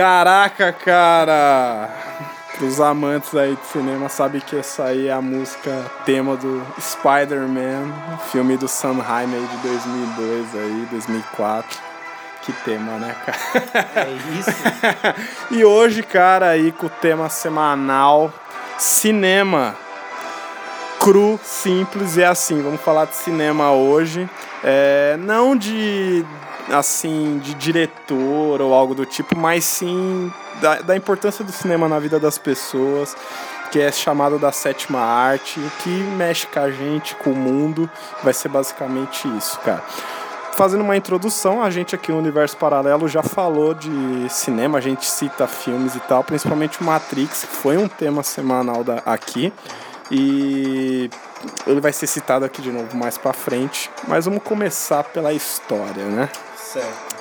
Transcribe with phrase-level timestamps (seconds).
[0.00, 1.90] Caraca, cara!
[2.58, 7.92] Os amantes aí de cinema sabem que essa aí é a música tema do Spider-Man,
[8.32, 11.78] filme do Sam Raimi aí de 2002 aí, 2004.
[12.40, 13.38] Que tema, né, cara?
[13.94, 14.50] É isso.
[15.52, 18.32] e hoje, cara, aí com o tema semanal
[18.78, 19.76] cinema
[20.98, 22.62] cru, simples e assim.
[22.62, 24.26] Vamos falar de cinema hoje.
[24.64, 26.24] É, não de
[26.72, 31.98] assim de diretor ou algo do tipo, mas sim da, da importância do cinema na
[31.98, 33.16] vida das pessoas,
[33.70, 37.88] que é chamado da sétima arte, o que mexe com a gente, com o mundo,
[38.22, 39.82] vai ser basicamente isso, cara
[40.60, 45.06] fazendo uma introdução, a gente aqui no Universo Paralelo já falou de cinema, a gente
[45.06, 49.50] cita filmes e tal, principalmente o Matrix, que foi um tema semanal da, aqui.
[50.10, 51.08] E
[51.66, 56.04] ele vai ser citado aqui de novo mais para frente, mas vamos começar pela história,
[56.04, 56.28] né?
[56.72, 57.16] Certo.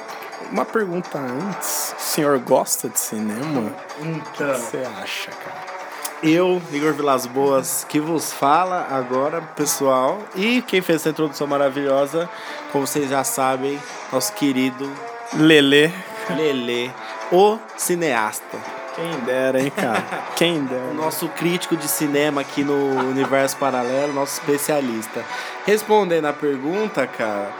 [0.51, 3.73] Uma pergunta antes, o senhor gosta de cinema?
[3.99, 4.51] Então.
[4.51, 5.79] O que você acha, cara?
[6.21, 10.19] Eu, Igor Vilas Boas, que vos fala agora, pessoal.
[10.35, 12.29] E quem fez essa introdução maravilhosa,
[12.71, 14.87] como vocês já sabem, nosso querido
[15.33, 15.91] Lele.
[16.29, 16.93] Lele,
[17.31, 18.57] o cineasta.
[18.95, 20.03] Quem dera, hein, cara?
[20.35, 20.93] Quem dera.
[20.93, 22.75] Nosso crítico de cinema aqui no
[23.09, 25.23] Universo Paralelo, nosso especialista.
[25.65, 27.51] Respondendo a pergunta, cara.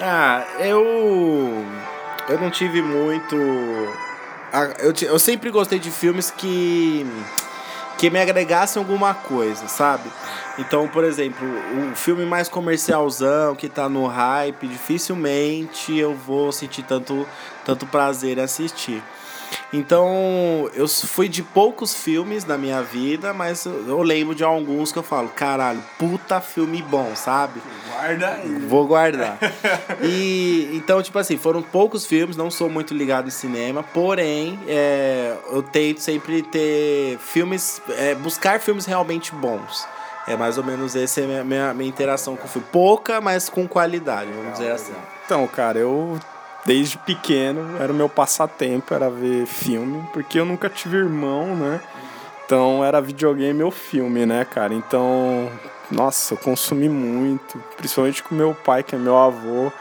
[0.00, 1.64] Ah, eu.
[2.28, 3.36] Eu não tive muito.
[4.78, 7.06] Eu, eu sempre gostei de filmes que
[7.98, 10.10] que me agregassem alguma coisa, sabe?
[10.58, 11.46] Então, por exemplo,
[11.92, 17.26] o filme mais comercialzão que tá no hype, dificilmente eu vou sentir tanto,
[17.64, 19.02] tanto prazer em assistir.
[19.72, 24.98] Então, eu fui de poucos filmes na minha vida, mas eu lembro de alguns que
[24.98, 27.60] eu falo, caralho, puta filme bom, sabe?
[27.88, 28.58] Guarda aí.
[28.68, 29.38] Vou guardar.
[30.02, 35.36] e então, tipo assim, foram poucos filmes, não sou muito ligado em cinema, porém, é,
[35.50, 39.86] eu tento sempre ter filmes, é, buscar filmes realmente bons.
[40.26, 42.66] É mais ou menos essa é a minha, minha, minha interação com o filme.
[42.72, 44.94] Pouca, mas com qualidade, vamos dizer assim.
[45.26, 46.18] Então, cara, eu
[46.64, 51.80] desde pequeno era o meu passatempo, era ver filme, porque eu nunca tive irmão, né?
[52.44, 54.74] Então era videogame ou filme, né, cara?
[54.74, 55.50] Então,
[55.90, 59.72] nossa, eu consumi muito, principalmente com meu pai, que é meu avô.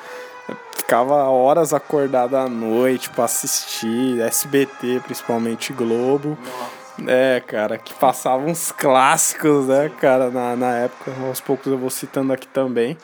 [0.47, 6.37] Eu ficava horas acordado à noite para assistir, SBT, principalmente Globo.
[6.41, 6.83] Nossa.
[7.07, 11.11] É, cara, que passavam uns clássicos, né, cara, na, na época.
[11.27, 12.97] Aos poucos eu vou citando aqui também.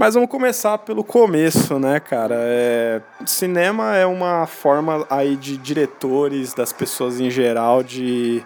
[0.00, 2.34] Mas vamos começar pelo começo, né, cara?
[2.38, 8.42] É, cinema é uma forma aí de diretores, das pessoas em geral, de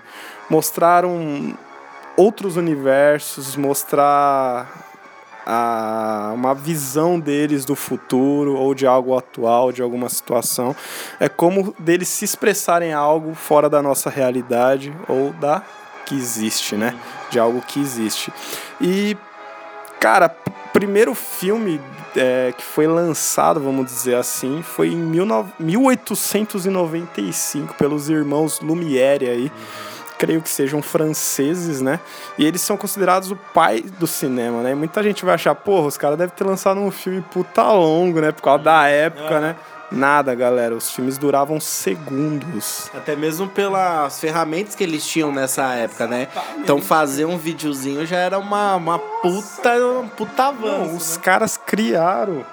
[0.51, 1.55] mostrar um,
[2.17, 4.67] outros universos, mostrar
[5.47, 10.75] a, uma visão deles do futuro ou de algo atual, de alguma situação.
[11.21, 15.63] É como deles se expressarem algo fora da nossa realidade ou da
[16.05, 16.97] que existe, né?
[17.31, 18.33] De algo que existe.
[18.81, 19.17] E,
[20.01, 20.35] cara,
[20.75, 21.81] primeiro filme
[22.17, 29.53] é, que foi lançado, vamos dizer assim, foi em 1895 pelos irmãos Lumière aí.
[30.19, 32.01] Creio que sejam franceses, né?
[32.37, 34.75] E eles são considerados o pai do cinema, né?
[34.75, 38.33] Muita gente vai achar, porra, os caras devem ter lançado um filme puta longo, né?
[38.33, 39.41] Por causa da época, é.
[39.41, 39.57] né?
[39.91, 40.75] Nada, galera.
[40.75, 42.91] Os filmes duravam segundos.
[42.95, 46.29] Até mesmo pelas ferramentas que eles tinham nessa época, né?
[46.59, 50.91] Então fazer um videozinho já era uma, uma puta, um puta avanço.
[50.91, 51.23] Não, os né?
[51.23, 52.45] caras criaram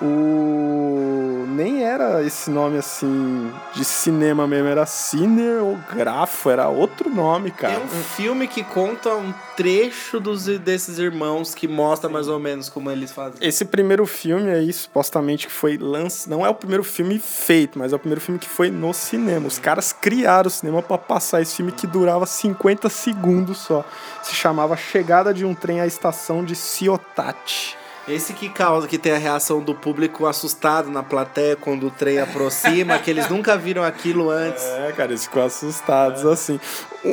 [0.00, 7.74] o nem era esse nome assim de cinema mesmo, era cineografo, era outro nome, cara.
[7.74, 12.68] É um filme que conta um trecho dos, desses irmãos que mostra mais ou menos
[12.68, 13.38] como eles fazem.
[13.40, 17.92] Esse primeiro filme aí, supostamente que foi lançado, não é o primeiro filme feito, mas
[17.92, 19.46] é o primeiro filme que foi no cinema.
[19.46, 23.84] Os caras criaram o cinema para passar esse filme que durava 50 segundos só.
[24.22, 27.76] Se chamava Chegada de um Trem à Estação de Ciotati.
[28.10, 32.18] Esse que causa que tem a reação do público assustado na plateia quando o trem
[32.18, 34.64] aproxima, que eles nunca viram aquilo antes.
[34.64, 36.32] É, cara, eles ficam assustados é.
[36.32, 36.60] assim.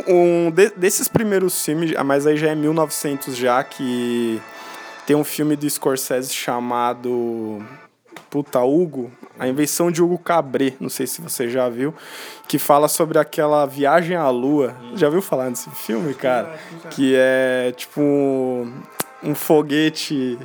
[0.08, 4.42] Um, de, desses primeiros filmes, ah, mas aí já é 1900 já que
[5.06, 7.64] tem um filme do Scorsese chamado
[8.30, 11.94] Puta Hugo, a invenção de Hugo Cabret, não sei se você já viu,
[12.48, 14.76] que fala sobre aquela viagem à lua.
[14.96, 16.58] Já viu falar desse filme, cara?
[16.90, 18.02] Que é tipo
[19.24, 20.38] um foguete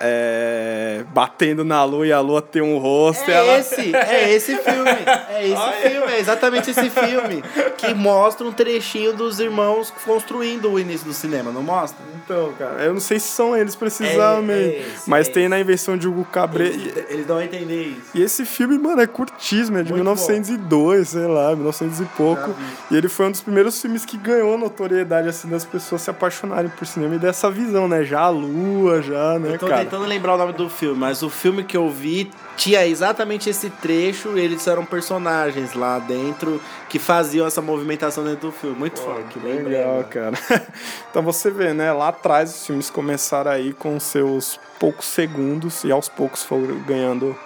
[0.00, 3.30] é, batendo na lua e a lua tem um rosto.
[3.30, 3.58] É ela...
[3.58, 4.90] esse, é esse filme.
[5.28, 5.90] É esse Olha.
[5.90, 7.42] filme, é exatamente esse filme.
[7.76, 12.04] Que mostra um trechinho dos irmãos construindo o início do cinema, não mostra?
[12.24, 14.76] Então, cara, eu não sei se são eles precisamente.
[14.76, 15.50] É, é esse, mas é tem esse.
[15.50, 16.68] na invenção de Hugo Cabret.
[16.68, 18.10] Eles, eles dão a entender isso.
[18.14, 22.54] E esse filme, mano, é curtíssimo, é de Muito 1902, sei lá, 1900 e pouco.
[22.90, 26.70] E ele foi um dos primeiros filmes que ganhou notoriedade, assim, das pessoas se apaixonarem
[26.70, 28.04] por cinema e dessa visão, né?
[28.04, 29.90] Já a lua, já, né, Eu tô cara?
[29.90, 33.70] tentando lembrar o nome do filme, mas o filme que eu vi tinha exatamente esse
[33.70, 38.76] trecho, eles eram personagens lá dentro que faziam essa movimentação dentro do filme.
[38.76, 40.04] Muito forte, Legal, lembrei agora.
[40.04, 40.38] cara.
[41.10, 41.92] então você vê, né?
[41.92, 47.36] Lá atrás os filmes começaram aí com seus poucos segundos e aos poucos foram ganhando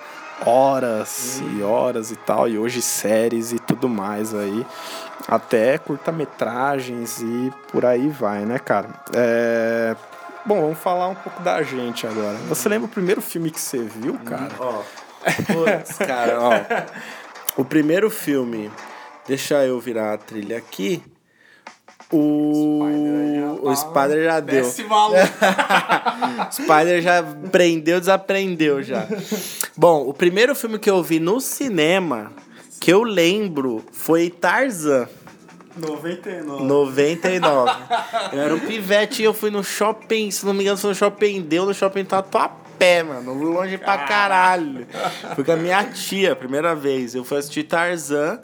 [0.45, 2.49] horas e horas e tal.
[2.49, 4.67] E hoje séries e tudo mais aí.
[5.29, 8.89] Até curta-metragens e por aí vai, né, cara?
[9.15, 9.95] É...
[10.45, 12.37] Bom, vamos falar um pouco da gente agora.
[12.49, 14.53] Você lembra o primeiro filme que você viu, cara?
[14.59, 14.83] Ó,
[15.47, 16.51] putz, cara, ó.
[17.57, 18.71] O primeiro filme,
[19.27, 21.03] deixa eu virar a trilha aqui.
[22.11, 22.81] O,
[23.63, 24.65] o Spider já deu.
[26.53, 29.07] Spider já prendeu, desaprendeu já.
[29.77, 32.33] Bom, o primeiro filme que eu vi no cinema,
[32.81, 35.09] que eu lembro, foi Tarzan.
[35.77, 36.65] 99.
[36.65, 37.73] 99.
[38.33, 40.97] Eu era um pivete e eu fui no shopping, se não me engano, foi no
[40.97, 43.33] shopping Deu, no shopping Tatuapé, mano.
[43.35, 44.87] Longe pra caralho.
[45.35, 47.15] Fui com a minha tia, primeira vez.
[47.15, 48.41] Eu fui assistir Tarzan.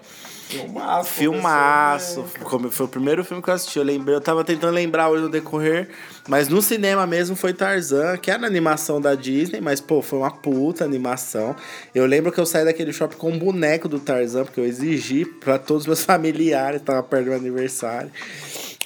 [0.48, 1.10] Filmaço.
[1.10, 2.24] Filmaço.
[2.42, 3.78] Como Foi o primeiro filme que eu assisti.
[3.78, 5.90] Eu lembrei, eu tava tentando lembrar hoje no decorrer,
[6.26, 10.30] mas no cinema mesmo foi Tarzan, que era animação da Disney, mas pô, foi uma
[10.30, 11.54] puta animação.
[11.94, 15.26] Eu lembro que eu saí daquele shopping com um boneco do Tarzan, porque eu exigi
[15.26, 18.10] pra todos os meus familiares, tava perto do meu aniversário.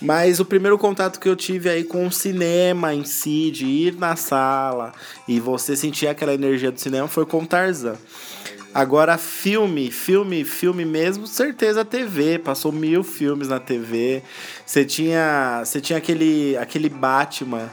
[0.01, 3.95] Mas o primeiro contato que eu tive aí com o cinema em si, de ir
[3.95, 4.93] na sala
[5.29, 7.97] e você sentir aquela energia do cinema, foi com Tarzan.
[8.75, 12.39] Agora, filme, filme, filme mesmo, certeza TV.
[12.39, 14.23] Passou mil filmes na TV.
[14.65, 17.69] Você tinha, você tinha aquele, aquele Batman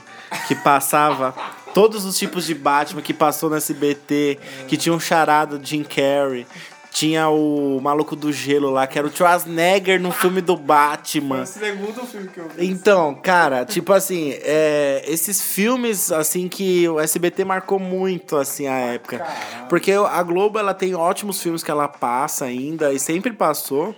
[0.47, 1.33] que passava.
[1.73, 6.45] Todos os tipos de Batman que passou no SBT, que tinha um charado Jim Carrey.
[6.91, 11.45] Tinha o Maluco do Gelo lá, que era o Schwarzenegger no filme do Batman.
[11.45, 12.67] segundo filme que eu vi.
[12.67, 18.77] Então, cara, tipo assim, é, esses filmes, assim, que o SBT marcou muito, assim, a
[18.77, 19.25] época.
[19.69, 23.95] Porque a Globo, ela tem ótimos filmes que ela passa ainda, e sempre passou.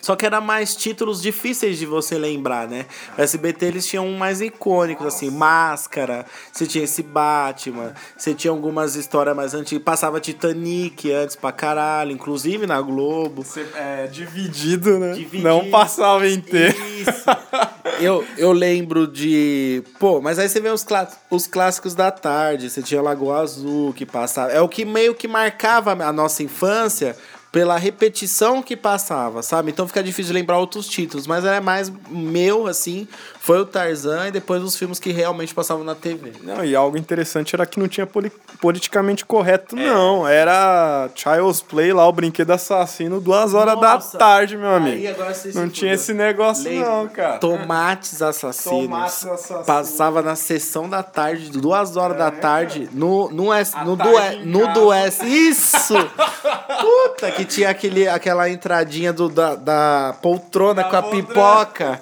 [0.00, 2.86] Só que era mais títulos difíceis de você lembrar, né?
[3.16, 8.50] O SBT eles tinham um mais icônicos, assim, Máscara, você tinha esse Batman, você tinha
[8.50, 9.84] algumas histórias mais antigas.
[9.84, 13.44] Passava Titanic antes pra caralho, inclusive na Globo.
[13.74, 15.12] É dividido, né?
[15.12, 15.42] Dividido.
[15.48, 16.76] Não passava inteiro.
[16.86, 17.24] Isso.
[18.00, 19.82] eu, eu lembro de.
[19.98, 22.70] Pô, mas aí você vê os, clá- os clássicos da tarde.
[22.70, 24.52] Você tinha Lagoa Azul que passava.
[24.52, 27.16] É o que meio que marcava a nossa infância
[27.50, 29.70] pela repetição que passava, sabe?
[29.70, 31.26] Então fica difícil lembrar outros títulos.
[31.26, 33.08] Mas é mais meu, assim.
[33.48, 36.34] Foi o Tarzan e depois os filmes que realmente passavam na TV.
[36.42, 38.30] Não, e algo interessante era que não tinha poli-
[38.60, 40.28] politicamente correto, não.
[40.28, 44.18] Era Child's Play lá, o brinquedo assassino, duas horas Nossa.
[44.18, 45.08] da tarde, meu Aí amigo.
[45.08, 46.90] agora você se Não tinha esse negócio, Lembra?
[46.90, 47.38] não, cara.
[47.38, 48.82] Tomates assassinos.
[48.82, 49.66] Tomates assassinos.
[49.66, 54.34] Passava na sessão da tarde, duas horas da tarde, no, no, S, no, tarde dué,
[54.34, 54.72] em no casa.
[54.74, 55.22] dués.
[55.22, 55.94] Isso!
[56.80, 61.26] Puta, que tinha aquele, aquela entradinha do, da, da poltrona Da com a poltrona.
[61.26, 62.00] pipoca.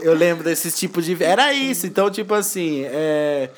[0.00, 1.22] Eu lembro desses tipos de.
[1.22, 1.86] Era isso.
[1.86, 2.84] Então, tipo assim.
[2.84, 3.50] É...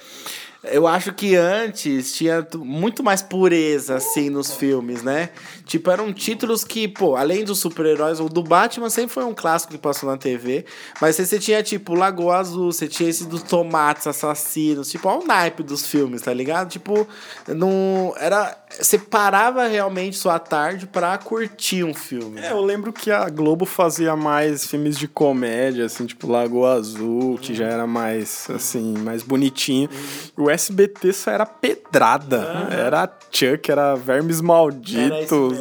[0.62, 5.30] Eu acho que antes tinha muito mais pureza, assim, nos filmes, né?
[5.70, 9.72] Tipo, eram títulos que, pô, além dos super-heróis, o do Batman sempre foi um clássico
[9.72, 10.64] que passou na TV.
[11.00, 15.24] Mas você tinha, tipo, Lagoa Azul, você tinha esse dos tomates assassinos, tipo, olha o
[15.24, 16.70] naipe dos filmes, tá ligado?
[16.70, 17.06] Tipo,
[17.46, 18.12] não.
[18.16, 18.58] Era.
[18.80, 22.40] Você parava realmente sua tarde pra curtir um filme.
[22.40, 27.38] É, eu lembro que a Globo fazia mais filmes de comédia, assim, tipo Lagoa Azul,
[27.38, 29.88] que já era mais, assim, mais bonitinho.
[30.36, 32.68] E o SBT só era pedrada.
[32.70, 35.58] Era Chuck, era Vermes Malditos.
[35.58, 35.59] Era,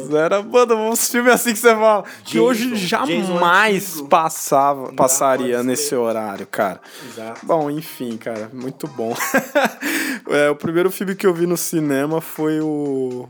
[0.50, 2.04] mano, uns filmes assim que você fala.
[2.24, 6.80] que Jason, hoje jamais passava, passaria nesse horário, cara.
[7.08, 7.44] Exato.
[7.44, 9.14] Bom, enfim, cara, muito bom.
[10.28, 13.28] É, o primeiro filme que eu vi no cinema foi o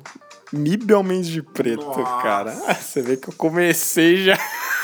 [0.52, 2.22] Mib Homens de Preto, Nossa.
[2.22, 2.50] cara.
[2.50, 4.36] Você vê que eu comecei já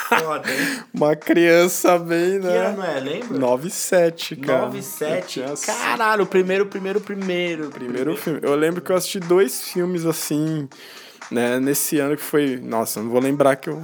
[0.09, 0.85] Foda, hein?
[0.95, 2.67] uma criança bem, Que né?
[2.69, 3.01] ano é?
[3.01, 3.39] Lembra?
[3.39, 4.67] 97, cara.
[4.67, 5.41] 97?
[5.41, 7.71] Eu tinha Caralho, o primeiro, primeiro, primeiro.
[7.71, 8.41] Primeiro filme.
[8.43, 10.69] Eu lembro que eu assisti dois filmes assim
[11.31, 12.57] né, nesse ano que foi.
[12.63, 13.83] Nossa, não vou lembrar que eu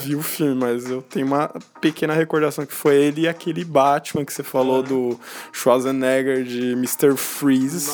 [0.00, 4.24] vi o filme, mas eu tenho uma pequena recordação que foi ele e aquele Batman
[4.24, 5.18] que você falou do
[5.52, 7.16] Schwarzenegger de Mr.
[7.16, 7.90] Freeze,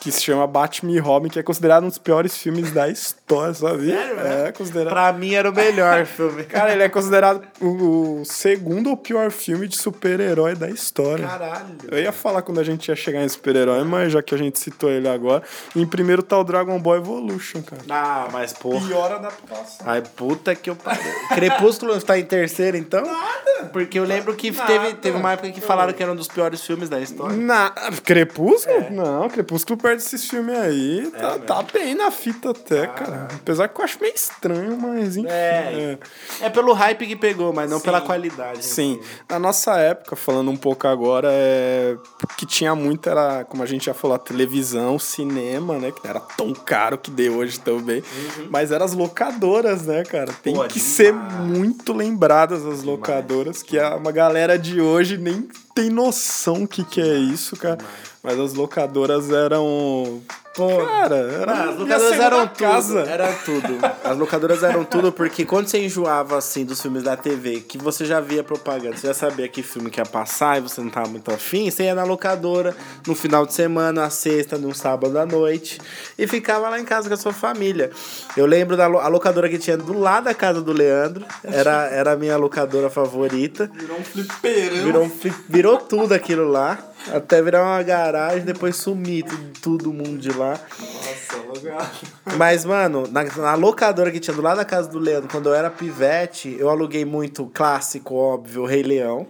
[0.00, 3.54] que se chama Batman e Robin, que é considerado um dos piores filmes da história,
[3.54, 3.86] sabe?
[3.86, 4.92] Sério, é, considerado.
[4.92, 6.44] Pra mim era o melhor filme.
[6.44, 11.26] Cara, ele é considerado o, o segundo ou pior filme de super-herói da história.
[11.26, 11.76] Caralho.
[11.90, 14.58] Eu ia falar quando a gente ia chegar em super-herói, mas já que a gente
[14.58, 15.42] citou ele agora,
[15.74, 17.82] em primeiro tá o Dragon Ball Evolution, cara.
[17.88, 18.86] Ah, mas porra.
[18.86, 19.86] Pior adaptação.
[19.86, 21.02] Ai, puta que eu pariu.
[21.28, 23.04] Crepúsculo tá em terceiro, então?
[23.04, 23.70] Nada.
[23.72, 24.66] Porque eu lembro que Nada.
[24.66, 27.36] teve, teve uma época que falaram que era um dos piores filmes da história.
[27.36, 27.70] Na...
[28.04, 28.90] Crepúsculo?
[28.90, 31.10] Não, Crepúsculo perde esses filmes aí.
[31.14, 33.28] É Tá, tá bem na fita até, cara.
[33.34, 35.28] Apesar que eu acho meio estranho, mas enfim.
[35.28, 35.98] É.
[36.40, 36.46] é.
[36.46, 37.84] É pelo hype que pegou, mas não Sim.
[37.84, 38.64] pela qualidade.
[38.64, 41.96] Sim, na nossa época, falando um pouco agora, é
[42.36, 45.90] que tinha muito, era, como a gente já falou, televisão, cinema, né?
[45.90, 48.02] Que não era tão caro que deu hoje também.
[48.50, 50.32] Mas eram as locadoras, né, cara?
[50.42, 50.94] Tem Pô, que demais.
[50.94, 56.68] ser muito lembradas as locadoras, que a, uma galera de hoje nem tem noção o
[56.68, 57.78] que, que é isso, cara.
[58.22, 60.22] Mas as locadoras eram.
[60.54, 61.52] Pô, Cara, era.
[61.52, 62.58] Ah, as locadoras eram uma tudo.
[62.58, 63.00] casa.
[63.00, 63.78] Era tudo.
[64.04, 68.04] As locadoras eram tudo porque quando você enjoava assim dos filmes da TV, que você
[68.04, 71.08] já via propaganda, você já sabia que filme que ia passar e você não tava
[71.08, 72.74] muito afim, você ia na locadora
[73.06, 75.80] no final de semana, na sexta, no sábado à noite
[76.16, 77.90] e ficava lá em casa com a sua família.
[78.36, 81.88] Eu lembro da lo- a locadora que tinha do lado da casa do Leandro, era,
[81.88, 83.68] era a minha locadora favorita.
[83.74, 84.84] Virou um fliperão.
[84.84, 86.78] Virou, um fli- virou tudo aquilo lá.
[87.12, 90.43] Até virar uma garagem, depois sumir tudo, todo mundo de lá.
[90.50, 91.92] Nossa, lugar.
[92.36, 95.54] Mas, mano, na, na locadora que tinha do lado da casa do Leandro, quando eu
[95.54, 99.26] era pivete, eu aluguei muito clássico, óbvio, Rei Leão,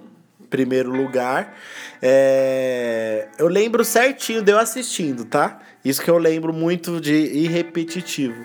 [0.51, 1.57] primeiro lugar.
[2.01, 5.61] É, Eu lembro certinho de eu assistindo, tá?
[5.85, 8.45] Isso que eu lembro muito de irrepetitivo.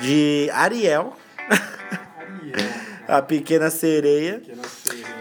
[0.00, 1.16] De Ariel,
[3.08, 4.42] a pequena sereia.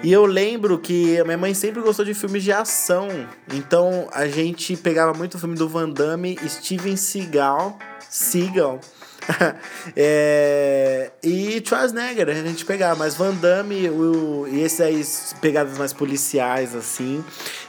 [0.03, 3.08] E eu lembro que a minha mãe sempre gostou de filmes de ação.
[3.53, 7.79] Então a gente pegava muito o filme do Van Damme, Steven Seagal,
[8.10, 8.82] Seagal.
[9.96, 15.06] é, e Schwarzenegger a gente pegava, mas Van Damme o, e esses aí
[15.41, 17.22] pegadas mais policiais assim,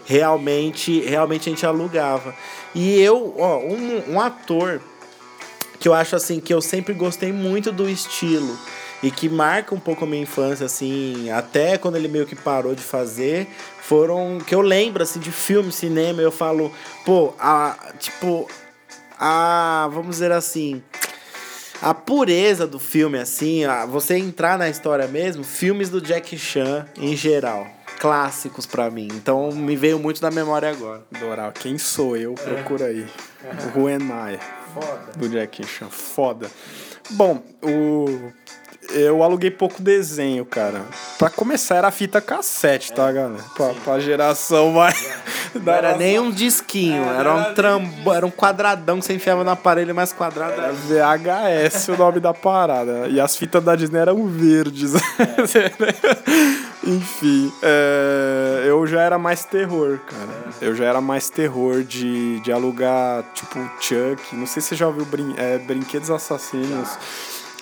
[0.04, 2.34] realmente, realmente a gente alugava.
[2.74, 4.80] E eu, ó, um, um ator
[5.80, 8.56] que eu acho assim que eu sempre gostei muito do estilo
[9.02, 12.74] e que marca um pouco a minha infância assim, até quando ele meio que parou
[12.74, 13.46] de fazer,
[13.80, 16.72] foram que eu lembro assim de filme, cinema, eu falo,
[17.04, 18.48] pô, a tipo
[19.18, 20.82] a, vamos dizer assim,
[21.80, 26.86] a pureza do filme assim, a, você entrar na história mesmo, filmes do Jack Chan
[26.96, 27.66] em geral,
[27.98, 29.08] clássicos pra mim.
[29.12, 31.02] Então me veio muito na memória agora.
[31.18, 32.34] Doral, quem sou eu?
[32.34, 33.06] Procura aí.
[33.74, 34.38] Who am I?
[34.74, 35.12] Foda.
[35.16, 35.88] Do Jack Chan.
[35.88, 36.50] Foda.
[37.10, 38.32] Bom, o.
[38.90, 40.82] Eu aluguei pouco desenho, cara.
[41.18, 43.42] Pra começar, era fita cassete, tá, galera?
[43.54, 45.08] Pra, pra geração mais.
[45.54, 49.06] Não era nem um disquinho, É, era não um era trambo, era um quadradão que
[49.06, 50.60] você enfiava no aparelho mais quadrado.
[50.60, 53.08] Era VHS o nome da parada.
[53.08, 54.92] E as fitas da Disney eram verdes.
[56.84, 60.52] Enfim, é, eu já era mais terror, cara.
[60.60, 64.34] Eu já era mais terror de, de alugar, tipo, Chuck.
[64.34, 66.96] Não sei se você já ouviu brin é, Brinquedos Assassinos.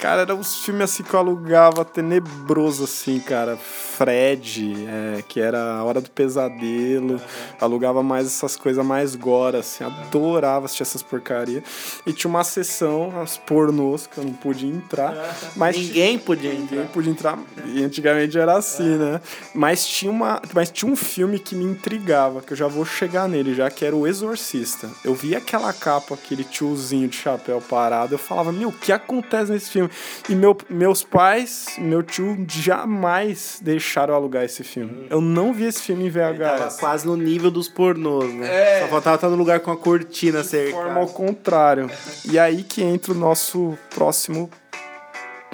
[0.01, 3.57] Cara, eram uns filmes assim que eu alugava tenebroso, assim, cara.
[3.57, 7.19] Fred, é, que era a Hora do Pesadelo.
[7.59, 9.85] Alugava mais essas coisas mais gore, assim.
[9.85, 11.65] Adorava assistir essas porcarias.
[12.07, 15.15] E tinha uma sessão, as pornôs, que eu não podia entrar.
[15.57, 16.77] Mas Ninguém podia entrar.
[16.77, 17.39] Ninguém podia entrar.
[17.65, 19.21] E antigamente era assim, né?
[19.55, 23.29] Mas tinha, uma, mas tinha um filme que me intrigava, que eu já vou chegar
[23.29, 24.91] nele, já que era o Exorcista.
[25.03, 29.51] Eu vi aquela capa, aquele tiozinho de chapéu parado, eu falava, meu, o que acontece
[29.51, 29.86] nesse filme?
[30.29, 35.07] E meu, meus pais, meu tio, jamais deixaram alugar esse filme.
[35.11, 36.81] Eu não vi esse filme em Tava VHS.
[36.81, 38.79] quase no nível dos pornôs, né?
[38.79, 38.81] É.
[38.83, 41.07] Só faltava estar no lugar com a cortina forma ao cercada.
[41.07, 41.91] contrário.
[42.31, 44.51] E aí que entra o nosso próximo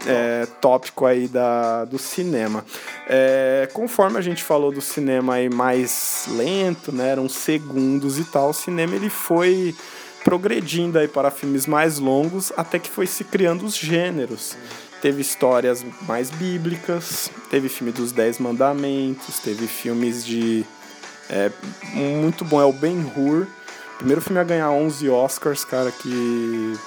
[0.06, 2.64] é, tópico aí da, do cinema.
[3.08, 8.50] É, conforme a gente falou do cinema aí mais lento, né, eram segundos e tal,
[8.50, 9.74] o cinema ele foi
[10.24, 14.56] progredindo aí para filmes mais longos até que foi se criando os gêneros.
[15.00, 20.64] Teve histórias mais bíblicas, teve filme dos Dez Mandamentos, teve filmes de
[21.28, 21.50] é,
[21.94, 23.46] muito bom é o Ben Hur.
[23.96, 26.78] Primeiro filme a ganhar 11 Oscars, cara, que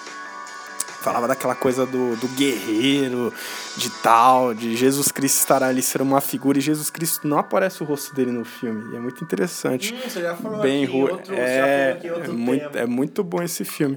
[1.05, 3.31] falava daquela coisa do, do guerreiro,
[3.77, 7.83] de tal, de Jesus Cristo estar ali ser uma figura, e Jesus Cristo não aparece
[7.83, 8.91] o rosto dele no filme.
[8.93, 9.93] E é muito interessante.
[9.93, 13.41] Hum, você já falou Bem aqui, ru- outro, é, já é muito, é muito bom
[13.43, 13.95] esse filme.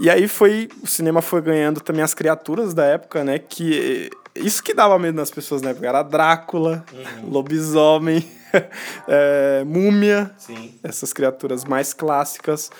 [0.00, 0.68] E aí foi.
[0.82, 3.38] O cinema foi ganhando também as criaturas da época, né?
[3.38, 4.10] Que.
[4.34, 5.86] Isso que dava medo nas pessoas na época.
[5.86, 7.30] Era Drácula, Uhum.
[7.30, 8.26] lobisomem,
[9.06, 10.74] é, múmia Sim.
[10.82, 12.70] essas criaturas mais clássicas.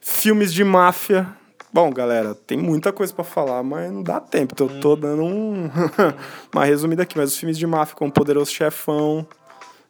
[0.00, 1.26] Filmes de máfia.
[1.72, 4.54] Bom, galera, tem muita coisa pra falar, mas não dá tempo.
[4.54, 5.70] Então eu tô dando um,
[6.52, 7.16] uma resumida aqui.
[7.18, 9.26] Mas os filmes de máfia, como Poderoso Chefão,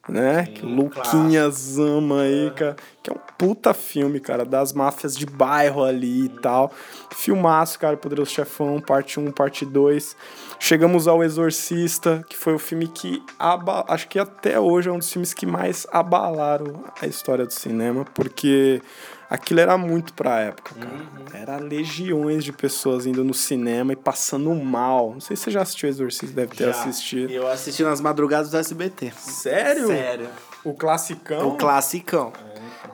[0.08, 0.46] né?
[0.46, 2.76] que o Luquinhas ama aí, cara.
[3.02, 6.72] Que é um puta filme, cara, das máfias de bairro ali e tal.
[7.14, 10.16] Filmaço, cara, Poderoso Chefão, parte 1, parte 2.
[10.58, 13.84] Chegamos ao Exorcista, que foi o filme que aba...
[13.86, 18.04] acho que até hoje é um dos filmes que mais abalaram a história do cinema,
[18.14, 18.82] porque
[19.28, 21.40] aquilo era muito pra época, cara.
[21.40, 25.12] Era legiões de pessoas indo no cinema e passando mal.
[25.12, 26.70] Não sei se você já assistiu Exorcista, deve ter Já.
[26.70, 27.30] assistido.
[27.30, 29.12] Eu assisti nas madrugadas do SBT.
[29.16, 29.86] Sério?
[29.86, 30.28] Sério.
[30.64, 31.48] O classicão?
[31.48, 32.32] O classicão.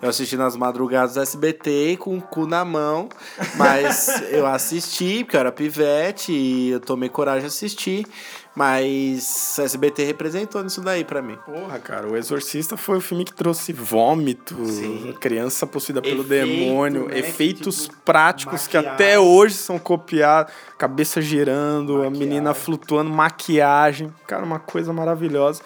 [0.03, 3.09] Eu assisti nas madrugadas do SBT com o cu na mão,
[3.57, 8.07] mas eu assisti, porque eu era pivete e eu tomei coragem de assistir.
[8.55, 11.37] Mas SBT representou nisso daí pra mim.
[11.45, 15.13] Porra, cara, o Exorcista foi o filme que trouxe vômito, Sim.
[15.21, 18.95] criança possuída pelo Efeito, demônio, né, efeitos que, tipo, práticos que maquiagem.
[18.95, 25.61] até hoje são copiados, cabeça girando, a menina flutuando, maquiagem, cara, uma coisa maravilhosa.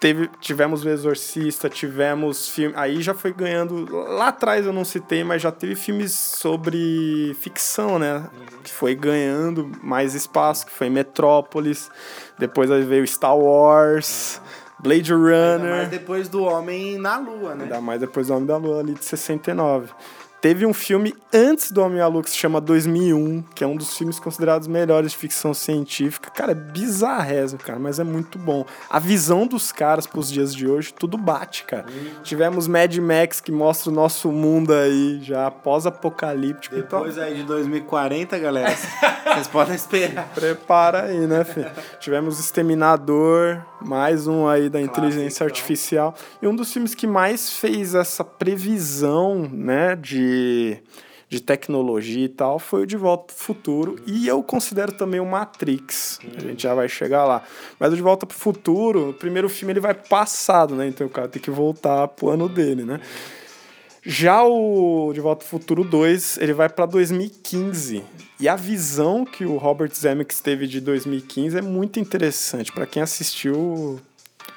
[0.00, 2.72] Teve, tivemos o Exorcista, tivemos filme.
[2.76, 3.92] Aí já foi ganhando.
[3.92, 8.28] Lá atrás eu não citei, mas já teve filmes sobre ficção, né?
[8.62, 11.90] Que foi ganhando mais espaço, que foi Metrópolis.
[12.38, 14.40] Depois aí veio Star Wars,
[14.78, 15.70] Blade Ainda Runner.
[15.76, 17.64] mais depois do Homem na Lua, né?
[17.64, 19.90] Ainda mais depois do Homem da Lua ali de 69.
[20.40, 23.76] Teve um filme antes do Homem à Lua que se chama 2001, que é um
[23.76, 26.30] dos filmes considerados melhores de ficção científica.
[26.30, 28.64] Cara, é bizarrésimo, cara, mas é muito bom.
[28.88, 31.86] A visão dos caras pros dias de hoje, tudo bate, cara.
[32.22, 36.76] Tivemos Mad Max que mostra o nosso mundo aí já pós-apocalíptico.
[36.76, 38.76] Então, Depois aí de 2040, galera,
[39.34, 40.28] vocês podem esperar.
[40.34, 41.70] Prepara aí, né, filho?
[41.98, 45.46] Tivemos Exterminador, mais um aí da inteligência Classicão.
[45.46, 46.14] artificial.
[46.42, 50.78] E um dos filmes que mais fez essa previsão, né, de,
[51.28, 53.96] de tecnologia e tal, foi o De Volta pro Futuro.
[54.06, 56.18] E eu considero também o Matrix.
[56.36, 57.42] A gente já vai chegar lá.
[57.78, 60.86] Mas o De Volta pro Futuro, o primeiro filme ele vai passado, né?
[60.88, 63.00] Então o cara tem que voltar pro ano dele, né?
[64.10, 68.02] Já o De Volta ao Futuro 2, ele vai para 2015.
[68.40, 72.72] E a visão que o Robert Zemeckis teve de 2015 é muito interessante.
[72.72, 74.00] Para quem assistiu,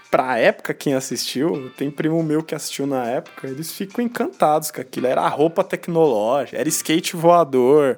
[0.10, 4.80] pra época quem assistiu, tem primo meu que assistiu na época, eles ficam encantados com
[4.80, 5.08] aquilo.
[5.08, 7.98] Era roupa tecnológica, era skate voador.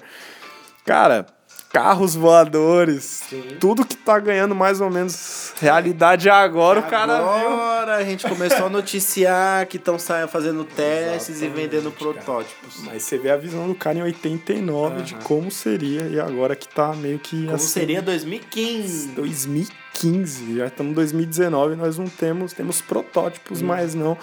[0.84, 1.28] Cara,
[1.74, 3.24] carros voadores.
[3.60, 7.48] Tudo que tá ganhando mais ou menos realidade agora, o cara viu.
[7.50, 9.98] Agora a gente começou a noticiar que estão
[10.30, 12.84] fazendo testes e vendendo protótipos.
[12.84, 16.68] Mas você vê a visão do cara em 89 de como seria e agora que
[16.68, 19.08] tá meio que Como assim, seria 2015?
[19.08, 24.16] 2015, já estamos em 2019 nós não temos temos protótipos, mas não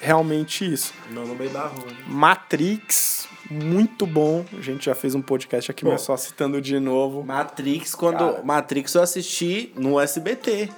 [0.00, 0.92] realmente isso.
[1.12, 1.86] Não no meio da rua.
[1.86, 1.96] né?
[2.08, 4.44] Matrix, muito bom.
[4.56, 7.24] A gente já fez um podcast aqui, mas só citando de novo.
[7.24, 8.18] Matrix, quando.
[8.18, 8.42] Cara.
[8.42, 10.70] Matrix eu assisti no SBT.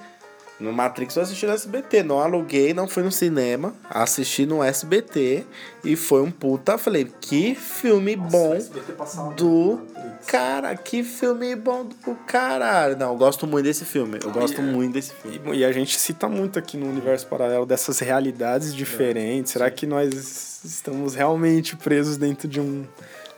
[0.59, 2.03] No Matrix eu assisti no SBT.
[2.03, 3.73] Não aluguei, não fui no cinema.
[3.89, 5.45] Assisti no SBT.
[5.83, 6.77] E foi um puta.
[6.77, 8.57] Falei, que filme bom
[9.37, 9.79] do.
[10.27, 12.97] Cara, que filme bom do caralho.
[12.97, 14.19] Não, eu gosto muito desse filme.
[14.21, 15.39] Eu gosto muito desse filme.
[15.57, 19.53] E, e a gente cita muito aqui no universo paralelo dessas realidades diferentes.
[19.53, 22.85] Será que nós estamos realmente presos dentro de um,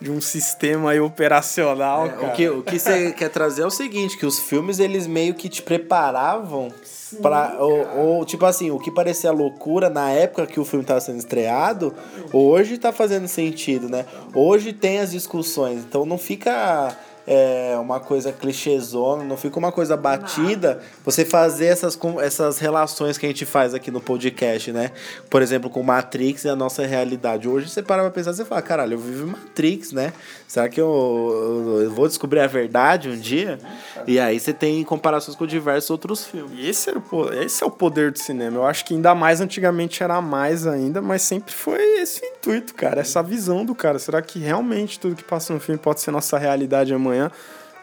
[0.01, 2.27] de um sistema aí operacional, cara?
[2.27, 5.35] O que, o que você quer trazer é o seguinte, que os filmes eles meio
[5.35, 6.73] que te preparavam
[7.21, 10.99] para ou, ou, tipo assim, o que parecia loucura na época que o filme estava
[10.99, 11.93] sendo estreado,
[12.33, 14.05] hoje tá fazendo sentido, né?
[14.33, 19.95] Hoje tem as discussões, então não fica é, uma coisa clichêzona, não fica uma coisa
[19.95, 24.91] batida você fazer essas, com- essas relações que a gente faz aqui no podcast, né?
[25.29, 27.47] Por exemplo, com Matrix e a nossa realidade.
[27.47, 30.13] Hoje você para pra pensar e fala, caralho, eu vivo em Matrix, né?
[30.51, 33.57] Será que eu, eu- eu vou descobrir a verdade um dia?
[34.05, 36.59] E aí você tem comparações com diversos outros filmes.
[36.67, 38.57] Esse, era o, esse é o poder do cinema.
[38.57, 42.99] Eu acho que ainda mais antigamente era mais ainda, mas sempre foi esse intuito, cara.
[42.99, 43.97] Essa visão do cara.
[43.97, 47.31] Será que realmente tudo que passa no filme pode ser nossa realidade amanhã?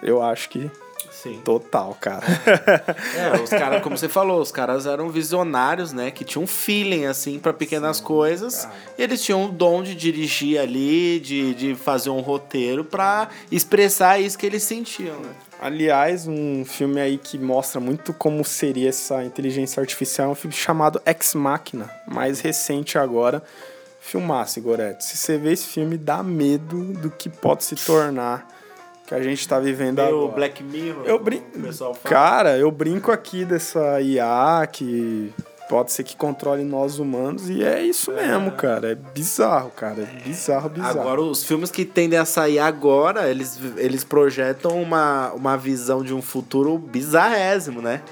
[0.02, 0.70] Eu acho que
[1.22, 1.40] Sim.
[1.44, 2.24] Total, cara.
[3.16, 6.12] É, os caras, como você falou, os caras eram visionários, né?
[6.12, 8.64] Que tinham um feeling, assim, para pequenas Sim, coisas.
[8.64, 8.74] Cara.
[8.96, 14.20] E eles tinham o dom de dirigir ali, de, de fazer um roteiro para expressar
[14.20, 15.30] isso que eles sentiam, né?
[15.60, 20.54] Aliás, um filme aí que mostra muito como seria essa inteligência artificial é um filme
[20.54, 23.42] chamado Ex Machina, mais recente agora.
[23.98, 25.04] Filmaço, Goretti.
[25.04, 28.57] Se você vê esse filme, dá medo do que pode se tornar
[29.08, 30.34] que a gente tá vivendo Meu agora.
[30.34, 31.42] Black Mirror, eu brin...
[32.04, 35.32] Cara, eu brinco aqui dessa IA que
[35.66, 38.92] pode ser que controle nós humanos e é isso mesmo, cara.
[38.92, 40.02] É bizarro, cara.
[40.02, 41.00] É bizarro, bizarro.
[41.00, 46.12] Agora, os filmes que tendem a sair agora, eles, eles projetam uma, uma visão de
[46.12, 48.02] um futuro bizarrésimo, né?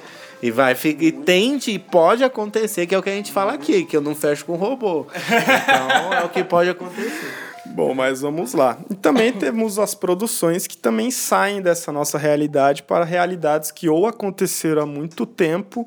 [0.43, 3.85] E vai e tende e pode acontecer, que é o que a gente fala aqui,
[3.85, 5.07] que eu não fecho com robô.
[5.13, 7.46] Então é o que pode acontecer.
[7.75, 8.79] Bom, mas vamos lá.
[8.91, 14.07] E também temos as produções que também saem dessa nossa realidade para realidades que ou
[14.07, 15.87] aconteceram há muito tempo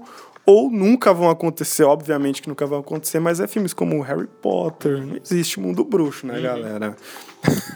[0.49, 5.05] ou nunca vão acontecer, obviamente que nunca vão acontecer, mas é filmes como Harry Potter,
[5.05, 6.41] não existe mundo bruxo, né, uhum.
[6.41, 6.97] galera?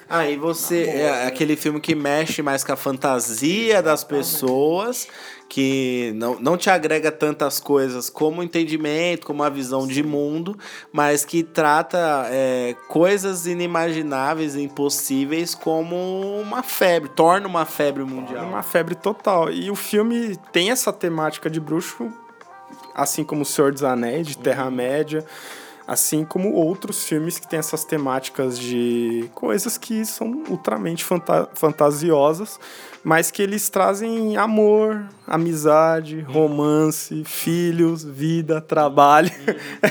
[0.10, 5.08] Aí ah, você é aquele filme que mexe mais com a fantasia das pessoas,
[5.50, 10.58] que não, não te agrega tantas coisas como o entendimento, como a visão de mundo,
[10.92, 15.96] mas que trata é, coisas inimagináveis e impossíveis como
[16.42, 18.48] uma febre, torna uma febre mundial.
[18.48, 19.52] Uma febre total.
[19.52, 22.12] E o filme tem essa temática de bruxo
[22.94, 25.26] assim como O Senhor dos Anéis, de Terra-média,
[25.88, 32.60] assim como outros filmes que têm essas temáticas de coisas que são ultramente fanta fantasiosas,
[33.04, 39.32] mas que eles trazem amor, amizade, romance, filhos, vida, trabalho.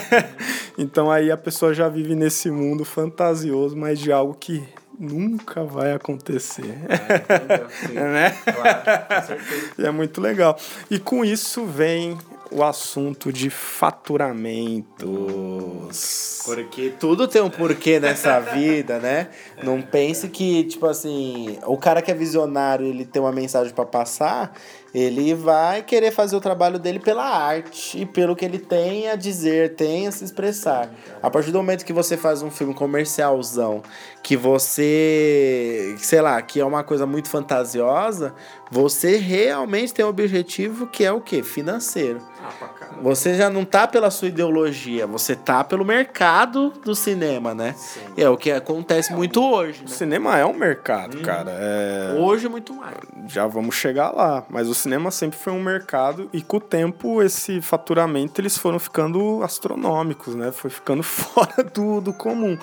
[0.79, 4.67] então aí a pessoa já vive nesse mundo fantasioso, mas de algo que
[4.99, 6.79] nunca vai acontecer.
[6.89, 8.31] É, né?
[8.31, 9.41] Claro,
[9.79, 10.57] é muito legal.
[10.91, 12.17] E com isso vem
[12.53, 16.43] o assunto de faturamentos.
[16.45, 19.29] Porque tudo tem um porquê nessa vida, né?
[19.63, 23.87] Não pense que, tipo assim, o cara que é visionário, ele tem uma mensagem para
[23.87, 24.53] passar,
[24.95, 29.17] ele vai querer fazer o trabalho dele pela arte e pelo que ele tem a
[29.17, 30.91] dizer, tem a se expressar.
[31.23, 33.83] A partir do momento que você faz um filme comercialzão,
[34.23, 38.35] que você, sei lá, que é uma coisa muito fantasiosa,
[38.71, 41.43] você realmente tem um objetivo que é o quê?
[41.43, 42.21] Financeiro.
[42.43, 42.53] Ah,
[43.01, 47.75] você já não tá pela sua ideologia, você tá pelo mercado do cinema, né?
[47.77, 48.01] Sim.
[48.17, 49.81] É o que acontece é, muito hoje.
[49.81, 49.89] O né?
[49.89, 51.23] cinema é um mercado, hum.
[51.23, 51.51] cara.
[51.51, 52.17] É...
[52.19, 52.97] Hoje muito mais.
[53.29, 54.45] Já vamos chegar lá.
[54.49, 58.79] Mas o cinema sempre foi um mercado e com o tempo esse faturamento eles foram
[58.79, 60.53] ficando astronômicos, né?
[60.53, 62.59] Foi ficando fora do, do comum.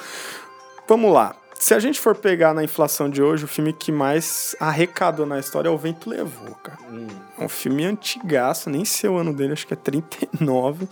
[0.88, 1.36] Vamos lá.
[1.60, 5.38] Se a gente for pegar na inflação de hoje, o filme que mais arrecadou na
[5.38, 6.80] história é O Vento Levou, cara.
[6.90, 7.06] Hum.
[7.38, 10.86] É um filme antigaço, nem sei o ano dele, acho que é 39.
[10.86, 10.88] Hum.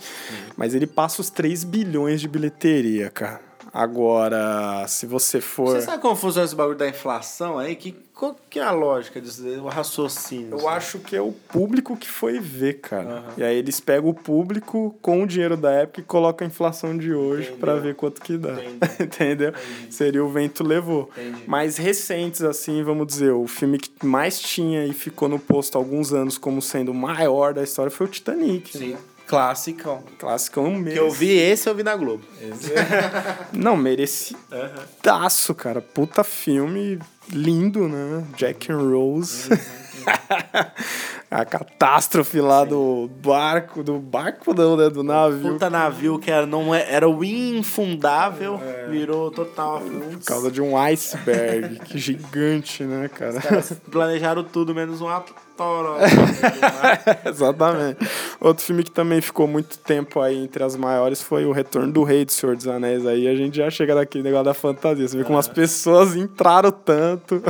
[0.58, 3.47] Mas ele passa os 3 bilhões de bilheteria, cara.
[3.78, 5.76] Agora, se você for.
[5.76, 7.76] Você sabe como funciona esse bagulho da inflação aí?
[7.76, 10.58] Que, qual que é a lógica disso, o raciocínio?
[10.58, 13.08] Eu acho que é o público que foi ver, cara.
[13.08, 13.34] Uhum.
[13.36, 16.98] E aí eles pegam o público com o dinheiro da época e colocam a inflação
[16.98, 18.56] de hoje para ver quanto que dá.
[18.98, 19.50] Entendeu?
[19.50, 19.94] Entendi.
[19.94, 21.08] Seria o vento levou.
[21.16, 21.44] Entendi.
[21.46, 25.80] Mais recentes, assim, vamos dizer, o filme que mais tinha e ficou no posto há
[25.80, 28.76] alguns anos como sendo o maior da história foi o Titanic.
[28.76, 28.94] Sim.
[28.94, 28.98] Né?
[29.28, 30.02] Clássico.
[30.18, 30.90] Classicão mesmo.
[30.90, 32.24] Que eu vi esse, eu vi na Globo.
[33.52, 35.80] Não, merecidaço, cara.
[35.80, 36.98] Puta filme
[37.30, 38.24] lindo, né?
[38.36, 39.52] Jack and Rose.
[39.52, 39.87] Uhum.
[41.30, 42.70] a catástrofe lá Sim.
[42.70, 44.88] do barco, do barco não, né?
[44.88, 45.52] Do navio.
[45.52, 48.86] Puta navio que era, não é, era o infundável, é.
[48.88, 53.38] virou total Por causa de um iceberg, que gigante, né, cara?
[53.38, 55.48] Os caras planejaram tudo, menos um ator.
[57.26, 57.98] Exatamente.
[58.40, 62.04] Outro filme que também ficou muito tempo aí entre as maiores foi o Retorno do
[62.04, 63.04] Rei do Senhor dos Anéis.
[63.04, 65.08] Aí a gente já chega daquele negócio da fantasia.
[65.08, 67.42] Você vê como as pessoas entraram tanto.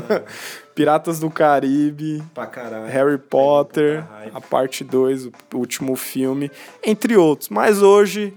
[0.79, 2.23] Piratas do Caribe,
[2.89, 6.53] Harry Potter, a parte 2, o último filme,
[6.85, 7.49] entre outros.
[7.49, 8.33] Mas hoje,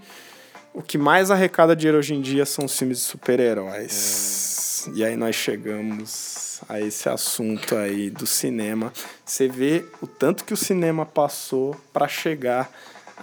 [0.73, 4.88] o que mais arrecada dinheiro hoje em dia são os filmes de super-heróis.
[4.88, 4.97] É.
[4.97, 8.91] E aí nós chegamos a esse assunto aí do cinema.
[9.23, 12.71] Você vê o tanto que o cinema passou para chegar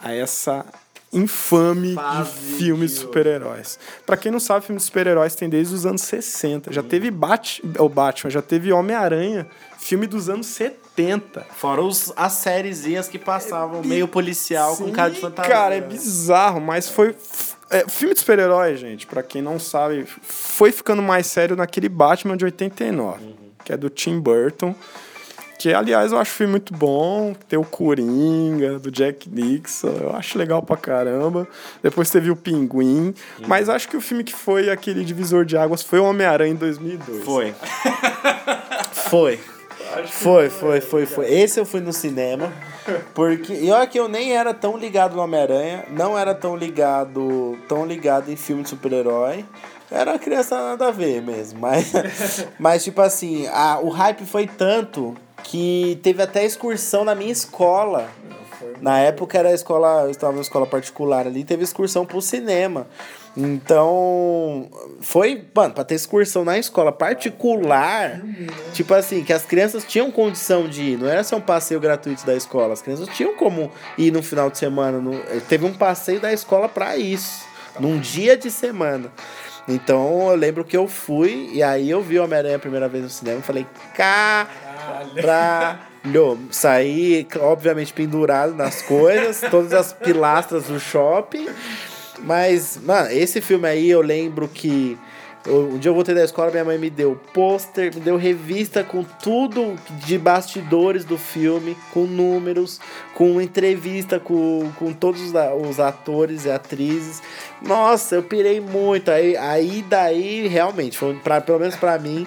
[0.01, 0.65] a essa
[1.13, 3.79] infame Fase de filmes de super-heróis.
[4.05, 6.73] Para quem não sabe, filmes de super-heróis tem desde os anos 60.
[6.73, 9.47] Já teve Bat o Batman, já teve Homem-Aranha,
[9.79, 11.47] filme dos anos 70.
[11.57, 15.51] Fora os, as sériezinhas que passavam, é meio policial, Sim, com cara de fantasia.
[15.51, 17.15] Cara, é bizarro, mas foi.
[17.71, 22.37] É, filme de super-herói, gente, para quem não sabe, foi ficando mais sério naquele Batman
[22.37, 23.35] de 89, uhum.
[23.65, 24.75] que é do Tim Burton.
[25.59, 27.35] Que, aliás, eu acho o filme muito bom.
[27.49, 29.89] Tem o Coringa, do Jack Nixon.
[30.01, 31.49] Eu acho legal pra caramba.
[31.83, 33.13] Depois teve o Pinguim.
[33.45, 36.57] Mas acho que o filme que foi aquele divisor de águas foi o Homem-Aranha em
[36.57, 37.25] 2002.
[37.25, 37.53] Foi.
[39.11, 39.41] foi.
[40.07, 41.33] Foi, foi, foi, foi.
[41.33, 42.53] Esse eu fui no cinema.
[43.13, 43.53] Porque.
[43.53, 45.87] E olha que eu nem era tão ligado no Homem-Aranha.
[45.91, 47.59] Não era tão ligado.
[47.67, 49.45] Tão ligado em filme de super-herói.
[49.91, 51.59] Era uma criança nada a ver mesmo.
[51.59, 51.93] Mas,
[52.61, 58.09] mas tipo assim, a, o hype foi tanto que teve até excursão na minha escola.
[58.81, 62.87] Na época era a escola, eu estava numa escola particular ali, teve excursão pro cinema.
[63.37, 64.69] Então,
[65.01, 68.21] foi, mano, pra ter excursão na escola particular,
[68.73, 72.27] tipo assim, que as crianças tinham condição de ir, não era só um passeio gratuito
[72.27, 74.99] da escola, as crianças tinham como ir no final de semana.
[74.99, 75.17] No,
[75.49, 77.47] teve um passeio da escola para isso,
[77.79, 79.13] num dia de semana.
[79.69, 83.05] Então eu lembro que eu fui e aí eu vi o Homem-Aranha a primeira vez
[83.05, 83.67] no cinema e falei,
[85.15, 86.39] caralho.
[86.51, 91.49] Saí, obviamente, pendurado nas coisas, todas as pilastras do shopping.
[92.21, 94.99] Mas, mano, esse filme aí eu lembro que
[95.49, 99.03] um dia eu voltei da escola, minha mãe me deu pôster, me deu revista com
[99.03, 102.81] tudo de bastidores do filme, com números,
[103.15, 107.23] com entrevista com, com todos os atores e atrizes.
[107.63, 109.11] Nossa, eu pirei muito.
[109.11, 112.27] Aí, aí daí, realmente, foi pra, pelo menos para mim,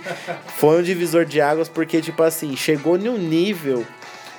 [0.58, 3.86] foi um divisor de águas, porque, tipo assim, chegou em um nível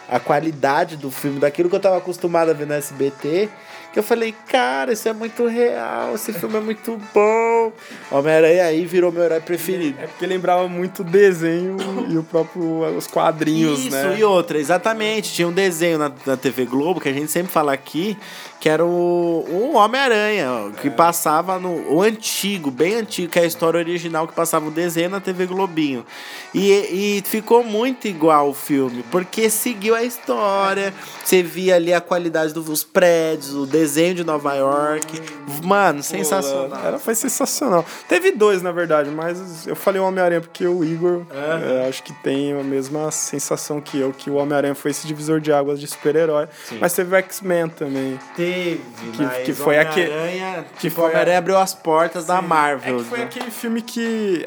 [0.08, 3.48] a qualidade do filme, daquilo que eu tava acostumado a ver no SBT
[3.92, 7.72] que eu falei, cara, isso é muito real, esse filme é muito bom.
[8.10, 9.98] Homem-Aranha aí virou meu herói preferido.
[10.00, 11.76] É porque lembrava muito o desenho
[12.08, 12.62] e o próprio
[12.96, 14.08] os quadrinhos, isso, né?
[14.10, 15.32] Isso, e outra, exatamente.
[15.32, 18.16] Tinha um desenho na, na TV Globo, que a gente sempre fala aqui,
[18.62, 20.90] que era o, o Homem-Aranha, que é.
[20.92, 21.92] passava no.
[21.92, 25.46] O antigo, bem antigo, que é a história original que passava o desenho na TV
[25.46, 26.06] Globinho.
[26.54, 30.94] E, e ficou muito igual o filme, porque seguiu a história.
[31.24, 35.20] Você via ali a qualidade dos prédios, o desenho de Nova York.
[35.64, 36.86] Mano, sensacional.
[36.86, 37.84] Era, foi sensacional.
[38.08, 41.82] Teve dois, na verdade, mas eu falei o Homem-Aranha porque o Igor é.
[41.82, 45.40] É, acho que tem a mesma sensação que eu, que o Homem-Aranha foi esse divisor
[45.40, 46.46] de águas de super-herói.
[46.80, 48.20] Mas teve o X-Men também.
[48.36, 48.80] Teve teve,
[49.12, 50.10] que, que foi aquele
[50.74, 52.28] que tipo, foi Homem-Aranha abriu as portas Sim.
[52.28, 52.96] da Marvel.
[52.96, 53.24] É que foi né?
[53.24, 54.44] aquele filme que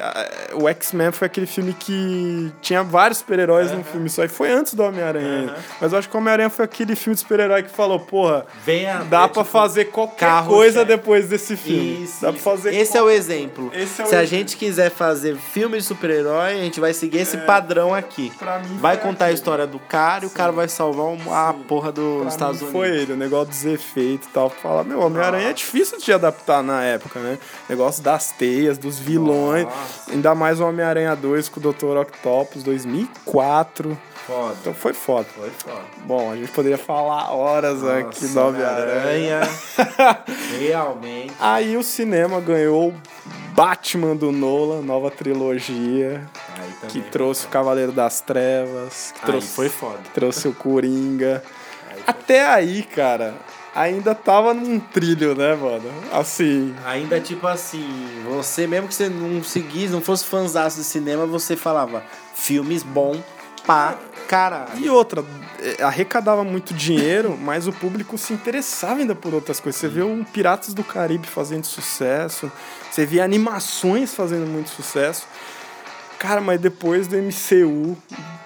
[0.54, 4.74] o X-Men foi aquele filme que tinha vários super-heróis no filme só e foi antes
[4.74, 5.54] do Homem-Aranha.
[5.80, 9.04] Mas eu acho que o Homem-Aranha foi aquele filme de super-herói que falou, porra, Venha,
[9.04, 12.04] dá é, para tipo, fazer qualquer coisa depois desse filme.
[12.04, 13.70] Isso, dá pra fazer Esse é o exemplo.
[13.74, 14.18] É o Se exemplo.
[14.18, 18.32] a gente quiser fazer filme de super-herói, a gente vai seguir esse é, padrão aqui.
[18.80, 20.96] vai contar a história do cara e o cara vai salvar
[21.50, 22.72] a porra dos Estados Unidos.
[22.72, 24.50] Foi ele, o negócio dos efeitos efeito e tal.
[24.50, 27.38] Fala, meu, Homem-Aranha é difícil de adaptar na época, né?
[27.68, 29.64] Negócio das teias, dos vilões.
[29.64, 30.12] Nossa.
[30.12, 31.96] Ainda mais o Homem-Aranha 2 com o Dr.
[31.96, 33.98] Octopus, 2004.
[34.26, 34.56] Foda.
[34.60, 35.26] Então foi foda.
[35.34, 35.82] Foi foda.
[36.04, 39.40] Bom, a gente poderia falar horas Nossa, aqui do Homem-Aranha.
[40.58, 41.32] Realmente.
[41.40, 42.92] Aí o cinema ganhou
[43.52, 46.28] Batman do Nolan, nova trilogia.
[46.88, 49.12] que trouxe o Cavaleiro das Trevas.
[49.12, 49.98] Que aí trouxe, foi foda.
[50.04, 51.42] Que trouxe o Coringa.
[51.88, 53.34] Aí Até aí, cara,
[53.76, 55.88] ainda tava num trilho, né, mano?
[56.10, 56.74] Assim.
[56.84, 57.86] Ainda tipo assim,
[58.24, 62.02] você, mesmo que você não seguisse, não fosse fãzaço de cinema, você falava
[62.34, 63.22] filmes bom
[63.66, 64.78] pra caralho.
[64.78, 65.22] E outra,
[65.60, 69.80] é, arrecadava muito dinheiro, mas o público se interessava ainda por outras coisas.
[69.80, 72.50] Você vê um Piratas do Caribe fazendo sucesso,
[72.90, 75.26] você vê animações fazendo muito sucesso.
[76.18, 77.96] Cara, mas depois do MCU,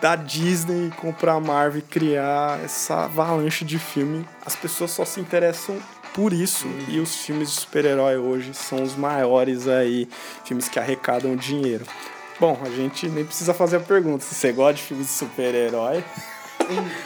[0.01, 5.21] da Disney comprar a Marvel e criar essa avalanche de filme, as pessoas só se
[5.21, 5.77] interessam
[6.13, 6.67] por isso.
[6.67, 6.85] Uhum.
[6.89, 10.09] E os filmes de super-herói hoje são os maiores aí,
[10.45, 11.85] filmes que arrecadam dinheiro.
[12.39, 16.03] Bom, a gente nem precisa fazer a pergunta se você gosta de filmes de super-herói.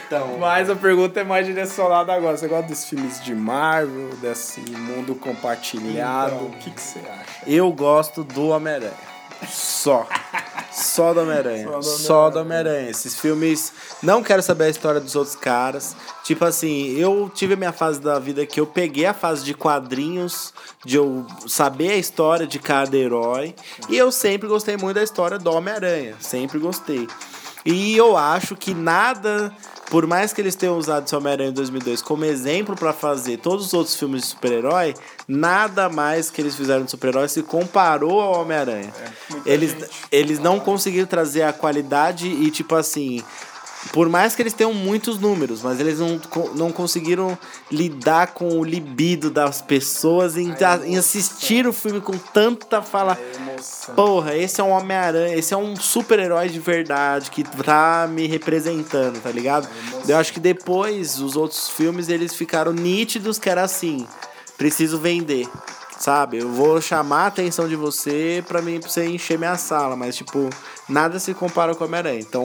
[0.06, 0.38] Então.
[0.38, 2.36] Mas a pergunta é mais direcionada agora.
[2.36, 6.36] Você gosta dos filmes de Marvel, desse mundo compartilhado?
[6.36, 7.44] Então, o que, que você acha?
[7.46, 8.92] Eu gosto do Homem-Aranha.
[9.48, 10.06] Só.
[10.74, 11.82] Só do Homem-Aranha.
[11.82, 12.90] Só do Homem-Aranha.
[12.90, 13.72] Esses filmes.
[14.02, 15.94] Não quero saber a história dos outros caras.
[16.24, 19.54] Tipo assim, eu tive a minha fase da vida que eu peguei a fase de
[19.54, 20.52] quadrinhos,
[20.84, 23.54] de eu saber a história de cada herói.
[23.88, 26.16] E eu sempre gostei muito da história do Homem-Aranha.
[26.18, 27.06] Sempre gostei.
[27.64, 29.54] E eu acho que nada
[29.94, 33.66] por mais que eles tenham usado esse Homem-Aranha em 2002 como exemplo para fazer todos
[33.66, 34.92] os outros filmes de super-herói,
[35.28, 38.92] nada mais que eles fizeram de super-herói se comparou ao Homem-Aranha.
[39.46, 39.76] É, eles,
[40.10, 43.22] eles não conseguiram trazer a qualidade e, tipo assim,
[43.92, 46.20] por mais que eles tenham muitos números, mas eles não,
[46.54, 47.38] não conseguiram
[47.70, 53.18] lidar com o libido das pessoas em, em assistir o filme com tanta fala.
[53.94, 59.20] Porra, esse é um Homem-Aranha, esse é um super-herói de verdade que tá me representando,
[59.22, 59.68] tá ligado?
[60.06, 64.06] Eu acho que depois os outros filmes eles ficaram nítidos que era assim,
[64.56, 65.48] preciso vender.
[65.96, 69.94] Sabe, eu vou chamar a atenção de você pra mim pra você encher minha sala,
[69.96, 70.50] mas tipo,
[70.88, 72.20] nada se compara com Homem-Aranha.
[72.20, 72.42] Então,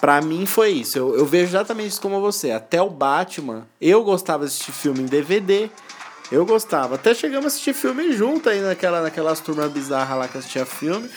[0.00, 0.98] pra mim foi isso.
[0.98, 2.50] Eu, eu vejo exatamente isso como você.
[2.50, 5.70] Até o Batman, eu gostava de assistir filme em DVD.
[6.30, 6.96] Eu gostava.
[6.96, 11.08] Até chegamos a assistir filme junto aí naquela, naquelas turmas bizarras lá que assistia filme.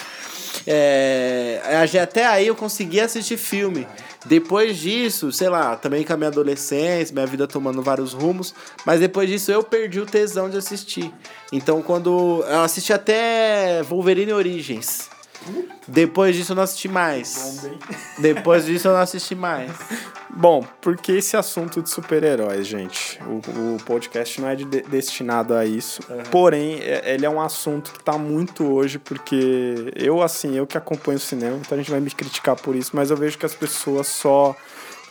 [0.65, 1.61] É,
[2.01, 3.87] até aí eu conseguia assistir filme.
[4.25, 8.53] Depois disso, sei lá, também com a minha adolescência, minha vida tomando vários rumos,
[8.85, 11.11] mas depois disso eu perdi o tesão de assistir.
[11.51, 12.43] Então quando.
[12.47, 15.09] Eu assisti até Wolverine Origins.
[15.87, 17.67] Depois disso eu não assisti mais.
[18.17, 19.71] Depois disso eu não assisti mais.
[20.29, 23.19] Bom, porque esse assunto de super-heróis, gente?
[23.23, 26.01] O, o podcast não é de, destinado a isso.
[26.09, 26.23] Uhum.
[26.31, 30.77] Porém, é, ele é um assunto que tá muito hoje, porque eu, assim, eu que
[30.77, 33.45] acompanho o cinema, então a gente vai me criticar por isso, mas eu vejo que
[33.45, 34.55] as pessoas só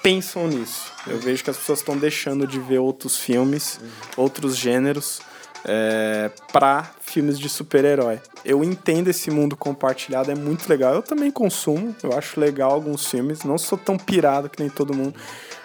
[0.02, 0.92] pensam nisso.
[1.06, 3.88] Eu vejo que as pessoas estão deixando de ver outros filmes, uhum.
[4.16, 5.20] outros gêneros
[5.64, 8.20] é, para filmes de super-herói.
[8.44, 10.94] Eu entendo esse mundo compartilhado, é muito legal.
[10.94, 14.94] Eu também consumo, eu acho legal alguns filmes, não sou tão pirado que nem todo
[14.94, 15.14] mundo.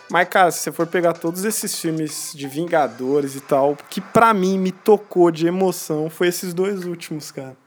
[0.10, 4.34] Mas, cara, se você for pegar todos esses filmes de Vingadores e tal, que pra
[4.34, 7.58] mim me tocou de emoção foi esses dois últimos, cara.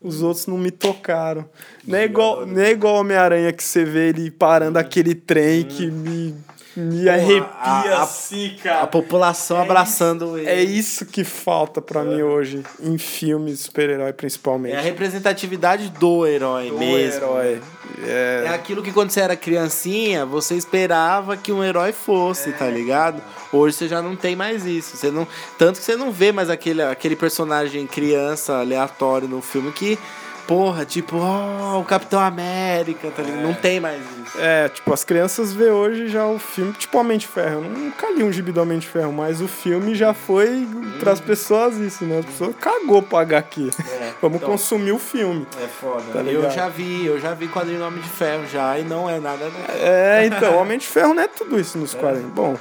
[0.00, 1.48] Os outros não me tocaram.
[1.86, 5.90] Não é igual, não é igual Homem-Aranha que você vê ele parando aquele trem que
[5.90, 6.34] me
[6.76, 8.82] me arrepia a, a, assim, cara.
[8.82, 10.48] A população é abraçando isso, ele.
[10.48, 12.04] É isso que falta para é.
[12.04, 14.74] mim hoje, em filmes super-herói principalmente.
[14.74, 17.24] É a representatividade do herói do mesmo.
[17.24, 17.60] herói.
[18.04, 18.44] É...
[18.46, 22.52] é aquilo que quando você era criancinha, você esperava que um herói fosse, é.
[22.52, 23.22] tá ligado?
[23.52, 24.96] Hoje você já não tem mais isso.
[24.96, 25.26] Você não,
[25.58, 29.98] tanto que você não vê mais aquele, aquele personagem criança aleatório no filme que
[30.46, 33.40] porra, tipo, oh, o Capitão América, tá ligado?
[33.40, 33.42] É.
[33.42, 34.38] Não tem mais isso.
[34.38, 37.64] É, tipo, as crianças vê hoje já o filme, tipo Homem de Ferro.
[37.64, 40.98] Eu nunca li um gibi do Homem de Ferro, mas o filme já foi hum.
[41.00, 42.18] pras pessoas isso, né?
[42.18, 43.70] As pessoas cagou pro HQ.
[43.80, 45.46] É, Vamos então, consumir o filme.
[45.62, 46.04] É foda.
[46.12, 49.08] Tá eu já vi, eu já vi quadrinho do Homem de Ferro já, e não
[49.08, 49.44] é nada.
[49.44, 49.64] Né?
[49.80, 51.98] É, então, Homem de Ferro não é tudo isso nos é.
[51.98, 52.32] quadrinhos.
[52.32, 52.56] Bom,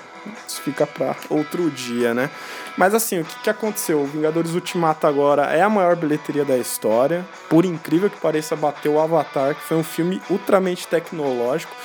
[0.48, 2.30] isso fica pra outro dia, né?
[2.78, 4.02] Mas assim, o que, que aconteceu?
[4.02, 7.26] O Vingadores Ultimato agora é a maior bilheteria da história.
[7.50, 11.76] Por incrível que pareça, bateu o Avatar, que foi um filme ultramente tecnológico.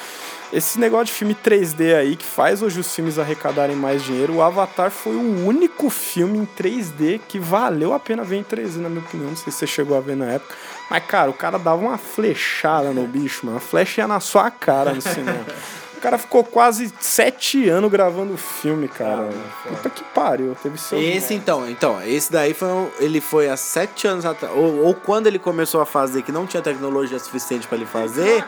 [0.52, 4.42] Esse negócio de filme 3D aí que faz hoje os filmes arrecadarem mais dinheiro, o
[4.42, 8.88] Avatar foi o único filme em 3D que valeu a pena ver em 3D, na
[8.88, 9.30] minha opinião.
[9.30, 10.54] Não sei se você chegou a ver na época.
[10.88, 13.58] Mas, cara, o cara dava uma flechada no bicho, mano.
[13.58, 15.44] A flecha ia na sua cara no cinema.
[15.96, 19.30] O cara ficou quase sete anos gravando o filme, cara.
[19.30, 21.00] Ah, Puta que pariu, teve seu.
[21.00, 22.68] Esse então, então, esse daí foi
[23.00, 24.54] ele foi há sete anos atrás.
[24.54, 28.44] Ou, ou quando ele começou a fazer, que não tinha tecnologia suficiente para ele fazer,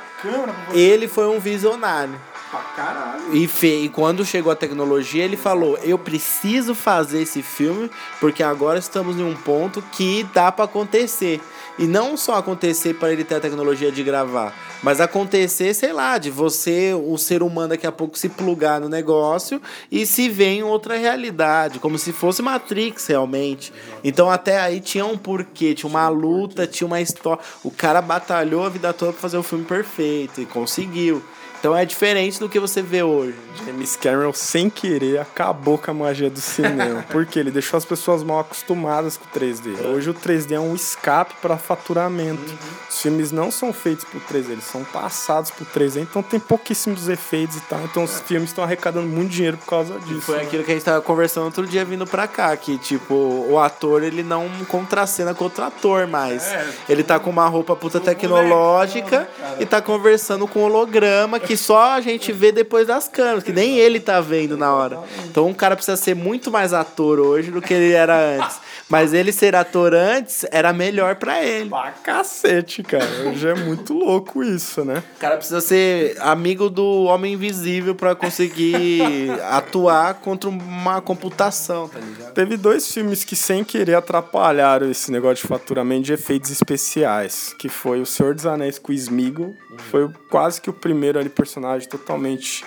[0.73, 2.21] ele foi um visionário.
[2.51, 3.35] Pra caralho.
[3.35, 8.43] E, fe, e quando chegou a tecnologia, ele falou: Eu preciso fazer esse filme, porque
[8.43, 11.41] agora estamos em um ponto que dá para acontecer.
[11.79, 16.19] E não só acontecer para ele ter a tecnologia de gravar, mas acontecer, sei lá,
[16.19, 20.49] de você, o ser humano daqui a pouco se plugar no negócio e se ver
[20.49, 23.73] em outra realidade, como se fosse Matrix realmente.
[24.03, 27.43] Então até aí tinha um porquê, tinha uma luta, tinha uma história.
[27.63, 31.23] O cara batalhou a vida toda para fazer o filme perfeito e conseguiu.
[31.59, 33.35] Então é diferente do que você vê hoje.
[33.65, 37.05] James Cameron, sem querer, acabou com a magia do cinema.
[37.11, 39.85] porque ele deixou as pessoas mal acostumadas com o 3D.
[39.85, 39.89] É.
[39.89, 42.41] Hoje o 3D é um escape para faturamento.
[42.41, 42.59] Uhum.
[42.89, 47.09] Os filmes não são feitos por 3D, eles são passados por 3D, então tem pouquíssimos
[47.09, 47.81] efeitos e tal.
[47.85, 48.23] Então os é.
[48.25, 50.23] filmes estão arrecadando muito dinheiro por causa disso.
[50.23, 50.43] Foi né?
[50.45, 54.03] aquilo que a gente tava conversando outro dia vindo pra cá, que tipo, o ator
[54.03, 56.47] ele não contracena com outro ator mais.
[56.47, 61.93] É, ele tá com uma roupa puta tecnológica e tá conversando com holograma que só
[61.93, 64.99] a gente vê depois das câmeras, que nem ele tá vendo na hora.
[65.25, 68.61] Então um cara precisa ser muito mais ator hoje do que ele era antes.
[68.89, 71.69] Mas ele ser ator antes era melhor para ele.
[71.69, 73.05] Pra cacete, cara.
[73.29, 75.03] Hoje é muito louco isso, né?
[75.17, 81.99] O cara precisa ser amigo do Homem Invisível para conseguir atuar contra uma computação, tá
[81.99, 82.33] ligado?
[82.33, 87.69] Teve dois filmes que sem querer atrapalharam esse negócio de faturamento de efeitos especiais, que
[87.69, 89.55] foi O Senhor dos Anéis com o Smeagol,
[89.91, 92.65] foi quase que o primeiro ali personagem totalmente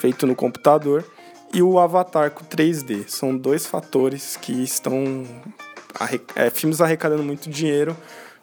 [0.00, 1.04] feito no computador
[1.52, 3.08] e o Avatar com 3D.
[3.08, 5.24] São dois fatores que estão
[6.34, 7.96] é, filmes arrecadando muito dinheiro,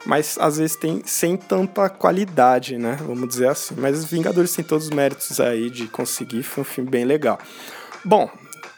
[0.06, 2.98] mas às vezes tem sem tanta qualidade, né?
[3.02, 3.76] Vamos dizer assim.
[3.78, 7.40] Mas Vingadores têm todos os méritos aí de conseguir, foi um filme bem legal.
[8.04, 8.30] Bom,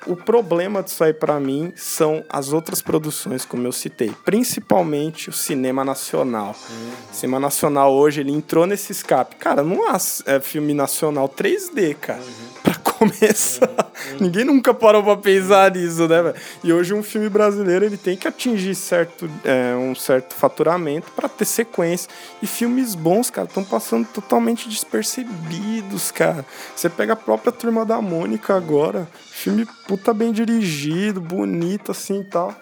[0.08, 5.34] o problema disso aí para mim são as outras produções, como eu citei, principalmente o
[5.34, 6.55] cinema nacional.
[6.70, 6.91] Uhum.
[7.12, 9.36] O cinema nacional hoje ele entrou nesse escape.
[9.36, 12.22] Cara, não há é, filme nacional 3D, cara.
[12.22, 12.47] Uhum.
[12.64, 13.70] Pra começar.
[13.70, 14.18] Uhum.
[14.22, 16.36] Ninguém nunca parou pra pensar nisso, né, velho?
[16.64, 21.30] E hoje um filme brasileiro ele tem que atingir certo, é, um certo faturamento para
[21.30, 22.10] ter sequência.
[22.41, 26.45] E filmes bons, cara, estão passando totalmente despercebidos, cara.
[26.76, 29.08] Você pega a própria Turma da Mônica agora,
[29.38, 32.56] filme puta bem dirigido, bonito assim e tal.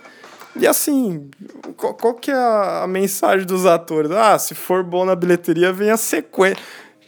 [0.57, 1.29] E assim,
[1.75, 4.11] qual, qual que é a, a, mensagem dos atores?
[4.11, 6.61] Ah, se for bom na bilheteria, vem a sequência.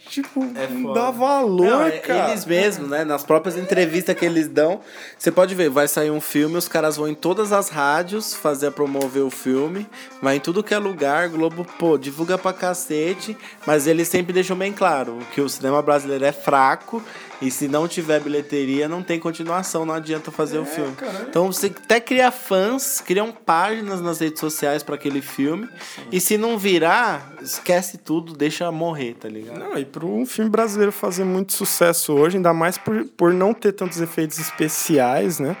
[0.08, 2.30] Tipo, é dá valor, não, é, cara.
[2.30, 3.04] Eles mesmos, né?
[3.04, 4.80] Nas próprias entrevistas que eles dão,
[5.18, 8.70] você pode ver, vai sair um filme, os caras vão em todas as rádios fazer
[8.70, 9.86] promover o filme,
[10.22, 14.56] vai em tudo que é lugar, Globo, pô, divulga pra cacete, mas eles sempre deixam
[14.56, 17.02] bem claro que o cinema brasileiro é fraco
[17.40, 20.94] e se não tiver bilheteria, não tem continuação, não adianta fazer é, o filme.
[20.96, 21.26] Caramba.
[21.28, 25.68] Então você até cria fãs, criam páginas nas redes sociais para aquele filme.
[25.94, 26.02] Sim.
[26.10, 29.58] E se não virar, esquece tudo, deixa morrer, tá ligado?
[29.58, 33.54] Não, e para um filme brasileiro fazer muito sucesso hoje, ainda mais por, por não
[33.54, 35.56] ter tantos efeitos especiais, né?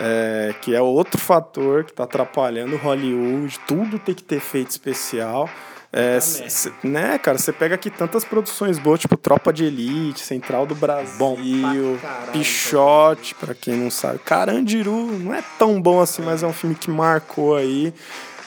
[0.00, 3.58] É, que é outro fator que está atrapalhando Hollywood.
[3.66, 5.50] Tudo tem que ter efeito especial.
[5.90, 10.66] É, cê, né, cara, você pega aqui tantas produções boas, tipo Tropa de Elite, Central
[10.66, 11.98] do Brasil, bom caralho,
[12.30, 14.18] Pichote, pra quem não sabe.
[14.18, 17.94] Carandiru não é tão bom assim, mas é um filme que marcou aí.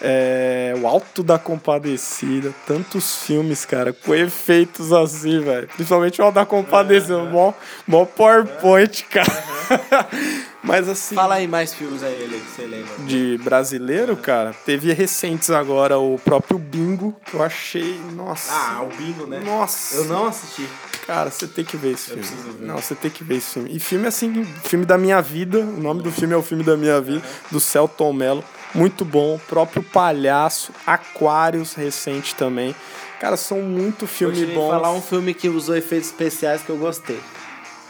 [0.01, 5.67] É, o Alto da Compadecida, tantos filmes, cara, com efeitos assim, velho.
[5.67, 7.29] Principalmente o Alto da Compadecida, uhum.
[7.29, 7.53] mó,
[7.87, 9.31] mó PowerPoint, cara.
[9.31, 10.51] Uhum.
[10.63, 11.15] Mas assim.
[11.15, 13.05] Fala aí mais filmes aí que você lembra.
[13.05, 14.53] De brasileiro, cara.
[14.65, 17.99] Teve recentes agora o próprio Bingo, que eu achei.
[18.13, 18.51] Nossa.
[18.53, 19.39] Ah, o Bingo, né?
[19.43, 19.95] Nossa.
[19.95, 20.67] Eu não assisti.
[21.07, 22.59] Cara, você tem que ver esse eu filme.
[22.59, 22.65] Ver.
[22.65, 23.75] Não, você tem que ver esse filme.
[23.75, 25.59] E filme assim, filme da minha vida.
[25.59, 27.51] O nome do filme é o filme da minha vida, uhum.
[27.51, 28.43] do Celton Mello
[28.73, 29.39] muito bom.
[29.47, 32.75] Próprio Palhaço, Aquários recente também.
[33.19, 34.53] Cara, são muito filmes bons.
[34.53, 37.19] Vou falar um filme que usou efeitos especiais que eu gostei.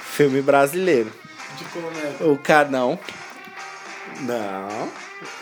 [0.02, 1.12] Filme brasileiro.
[1.58, 2.28] De comédia.
[2.28, 3.00] O cara não.
[4.22, 4.90] Não.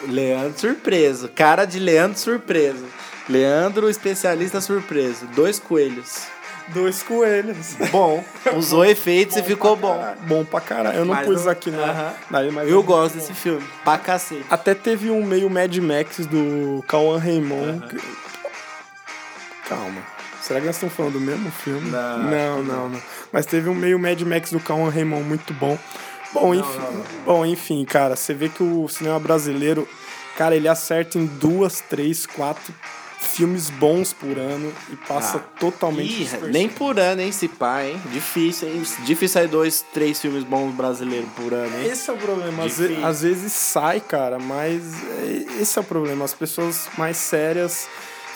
[0.08, 1.30] Leandro surpreso.
[1.30, 2.86] Cara de Leandro surpreso.
[3.28, 5.26] Leandro especialista surpreso.
[5.28, 6.28] Dois coelhos.
[6.74, 7.76] Dois coelhos.
[7.92, 8.24] Bom,
[8.56, 9.98] usou efeitos bom e ficou bom.
[9.98, 10.22] Caralho.
[10.22, 10.98] Bom pra caralho.
[10.98, 11.52] Eu não mas pus não...
[11.52, 11.78] aqui na.
[11.78, 11.96] Uh
[12.32, 12.52] -huh.
[12.52, 13.66] mas eu gosto desse filme.
[13.84, 14.46] Pra cacete.
[14.50, 17.70] Até teve um meio Mad Max do Cauã Raymond.
[17.70, 17.88] Uh -huh.
[17.88, 17.98] que...
[19.68, 20.02] Calma.
[20.42, 21.90] Será que nós estamos falando do mesmo filme?
[21.90, 23.02] Não, não, não, não.
[23.32, 25.78] Mas teve um meio Mad Max do Cauã Raymond muito bom.
[26.34, 29.88] Bom, não, enfim, não, bom, enfim, cara, você vê que o cinema brasileiro,
[30.38, 32.72] cara, ele acerta em duas, três, quatro
[33.20, 36.24] filmes bons por ano e passa ah, totalmente.
[36.24, 38.02] Ih, nem por ano, hein, se pá, hein?
[38.12, 38.84] Difícil, hein?
[39.00, 41.92] Difícil sair dois, três filmes bons brasileiros por ano, hein?
[41.92, 42.64] Esse é o problema.
[42.64, 46.24] Às, vezes, às vezes sai, cara, mas é, esse é o problema.
[46.24, 47.88] As pessoas mais sérias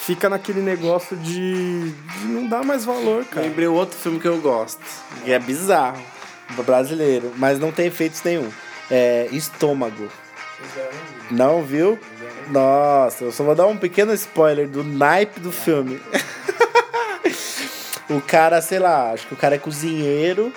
[0.02, 3.46] fica naquele negócio de, de não dar mais valor, cara.
[3.46, 4.82] Lembrei outro filme que eu gosto,
[5.24, 6.02] que é bizarro,
[6.66, 8.50] brasileiro, mas não tem efeitos nenhum.
[8.92, 10.10] É Estômago.
[11.32, 11.98] Não viu?
[12.50, 16.02] Nossa, eu só vou dar um pequeno spoiler do naipe do filme.
[18.10, 20.52] o cara, sei lá, acho que o cara é cozinheiro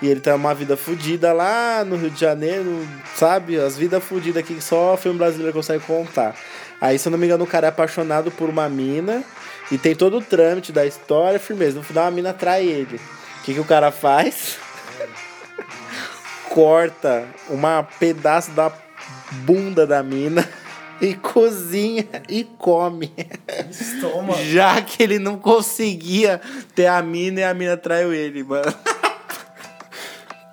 [0.00, 3.58] e ele tem uma vida fodida lá no Rio de Janeiro, sabe?
[3.58, 6.34] As vidas fodidas aqui que só o filme brasileiro consegue contar.
[6.80, 9.24] Aí, se eu não me engano, o cara é apaixonado por uma mina
[9.70, 11.76] e tem todo o trâmite da história, firmeza.
[11.76, 13.00] No final, a mina trai ele.
[13.40, 14.58] O que, que o cara faz?
[16.50, 18.70] Corta uma pedaço da
[19.44, 20.46] bunda da mina
[21.00, 23.12] e cozinha e come.
[23.70, 24.42] Estômago.
[24.44, 26.40] Já que ele não conseguia
[26.74, 28.72] ter a mina e a mina traiu ele, mano.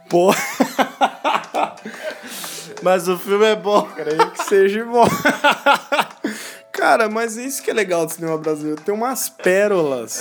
[0.10, 0.38] Porra.
[2.82, 3.84] Mas o filme é bom.
[3.96, 5.08] Creio que seja bom.
[6.72, 8.82] Cara, mas isso que é legal do cinema brasileiro.
[8.82, 10.20] Tem umas pérolas.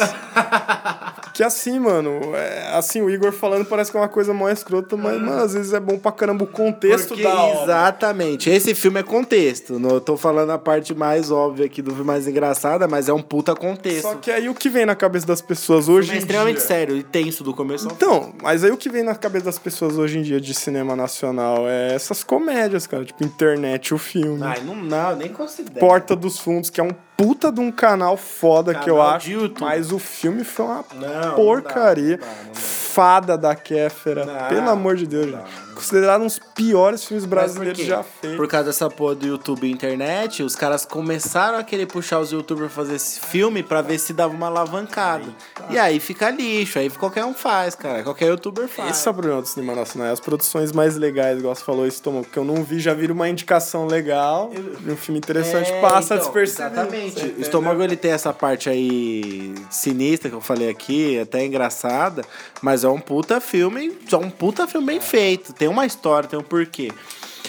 [1.42, 4.96] Que assim, mano, é, assim, o Igor falando parece que é uma coisa mó escrota,
[4.96, 7.62] mas, mano, às vezes é bom pra caramba o contexto Porque da obra.
[7.64, 8.48] Exatamente.
[8.48, 9.76] Esse filme é contexto.
[9.76, 13.12] Não, eu tô falando a parte mais óbvia aqui do filme, mais engraçada, mas é
[13.12, 14.02] um puta contexto.
[14.02, 16.12] Só que aí o que vem na cabeça das pessoas hoje.
[16.12, 16.66] É extremamente dia...
[16.66, 19.98] sério e tenso do começo Então, mas aí o que vem na cabeça das pessoas
[19.98, 23.04] hoje em dia de cinema nacional é essas comédias, cara.
[23.04, 24.44] Tipo, internet, o filme.
[24.44, 25.80] Ai, não, não nem considero.
[25.80, 29.30] Porta dos Fundos, que é um puta de um canal foda canal que eu acho.
[29.60, 32.16] Mas o filme foi uma não, porcaria.
[32.16, 32.60] Não dá, não dá,
[32.92, 34.26] Fada da Kéfera.
[34.48, 35.50] Pelo amor de Deus, gente.
[35.74, 38.36] considerado um dos piores filmes brasileiros já feitos.
[38.36, 42.30] Por causa dessa porra do YouTube e internet, os caras começaram a querer puxar os
[42.32, 45.24] youtubers pra fazer esse filme pra ver se dava uma alavancada.
[45.70, 48.02] E aí fica lixo, aí qualquer um faz, cara.
[48.02, 48.90] Qualquer youtuber faz.
[48.90, 50.12] Esse é o problema do cinema nacional.
[50.12, 53.12] As produções mais legais, igual você falou, isso tomou, que eu não vi, já vira
[53.12, 54.50] uma indicação legal.
[54.86, 56.74] Um filme interessante É, passa então, despercebido.
[56.74, 57.24] Exatamente.
[57.38, 62.22] O estômago ele tem essa parte aí sinistra que eu falei aqui, até engraçada,
[62.60, 65.52] mas é um puta filme, é um puta filme bem feito.
[65.52, 66.90] Tem uma história, tem um porquê.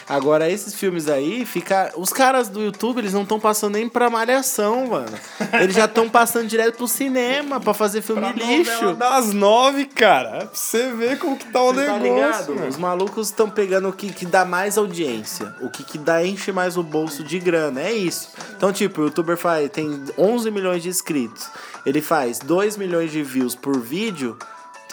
[0.10, 1.94] Agora, esses filmes aí, fica.
[1.96, 5.18] Os caras do YouTube, eles não estão passando nem pra malhação, mano.
[5.54, 8.96] Eles já estão passando direto pro cinema pra fazer filme Pra lixo.
[8.96, 10.40] das nove, cara.
[10.40, 12.16] Pra você ver como que tá o Você tá negócio.
[12.16, 12.56] ligado?
[12.56, 12.68] mano.
[12.68, 16.52] Os malucos estão pegando o que, que dá mais audiência, o que, que dá enche
[16.52, 18.30] mais o bolso de grana, é isso.
[18.58, 21.48] Então, tipo, o youtuber faz, tem 11 milhões de inscritos,
[21.86, 24.38] ele faz 2 milhões de views por vídeo.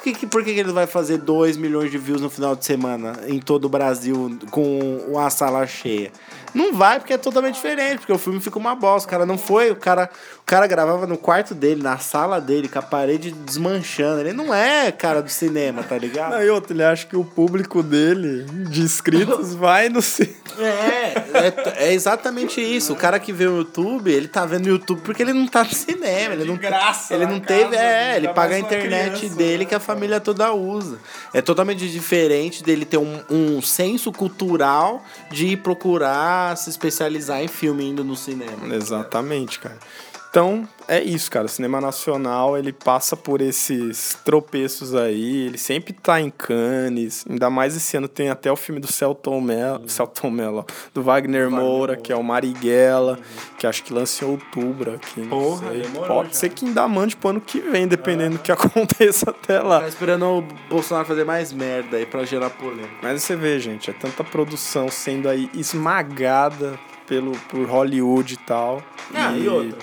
[0.02, 3.20] Que, que- por que, ele vai fazer 2 milhões de views no final de semana
[3.26, 6.10] em todo o Brasil com uma sala cheia?
[6.54, 9.06] Não vai, porque é totalmente diferente, porque o filme fica uma bosta.
[9.06, 12.68] O cara não foi, o cara, o cara gravava no quarto dele, na sala dele,
[12.68, 14.20] com a parede desmanchando.
[14.20, 16.32] Ele não é cara do cinema, tá ligado?
[16.32, 20.40] Não, e outro, ele acha que o público dele, de inscritos, vai no cinema.
[20.58, 22.92] É, é, é exatamente isso.
[22.92, 25.62] O cara que vê o YouTube, ele tá vendo o YouTube porque ele não tá
[25.64, 26.34] no cinema.
[26.34, 27.70] Ele não, graça ele na não teve.
[27.70, 29.64] casa, É, ele paga a internet criança, dele né?
[29.64, 30.98] que a família toda usa.
[31.32, 37.48] É totalmente diferente dele ter um, um senso cultural de ir procurar se especializar em
[37.48, 38.74] filme indo no cinema.
[38.74, 39.78] Exatamente, cara.
[40.30, 41.46] Então, é isso, cara.
[41.46, 45.46] O cinema nacional, ele passa por esses tropeços aí.
[45.46, 47.24] Ele sempre tá em Cannes.
[47.28, 50.64] Ainda mais esse ano tem até o filme do Celton Mello, Celton Mello
[50.94, 53.18] do Wagner Moura, que é o Marighella,
[53.58, 55.26] que acho que lança em outubro aqui.
[55.26, 55.72] Porra,
[56.06, 56.34] Pode já.
[56.34, 59.80] ser que ainda mande pro ano que vem, dependendo do que aconteça até lá.
[59.80, 62.88] Tá esperando o Bolsonaro fazer mais merda aí pra gerar polêmica.
[63.02, 66.78] Mas você vê, gente, é tanta produção sendo aí esmagada
[67.08, 68.80] pelo, por Hollywood e tal.
[69.12, 69.76] Ah, e outra?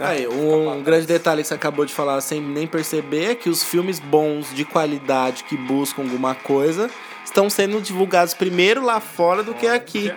[0.00, 3.62] Aí, um, grande detalhe que você acabou de falar sem nem perceber é que os
[3.62, 6.90] filmes bons, de qualidade, que buscam alguma coisa,
[7.24, 10.12] estão sendo divulgados primeiro lá fora do que aqui.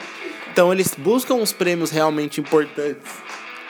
[0.52, 3.12] Então eles buscam os prêmios realmente importantes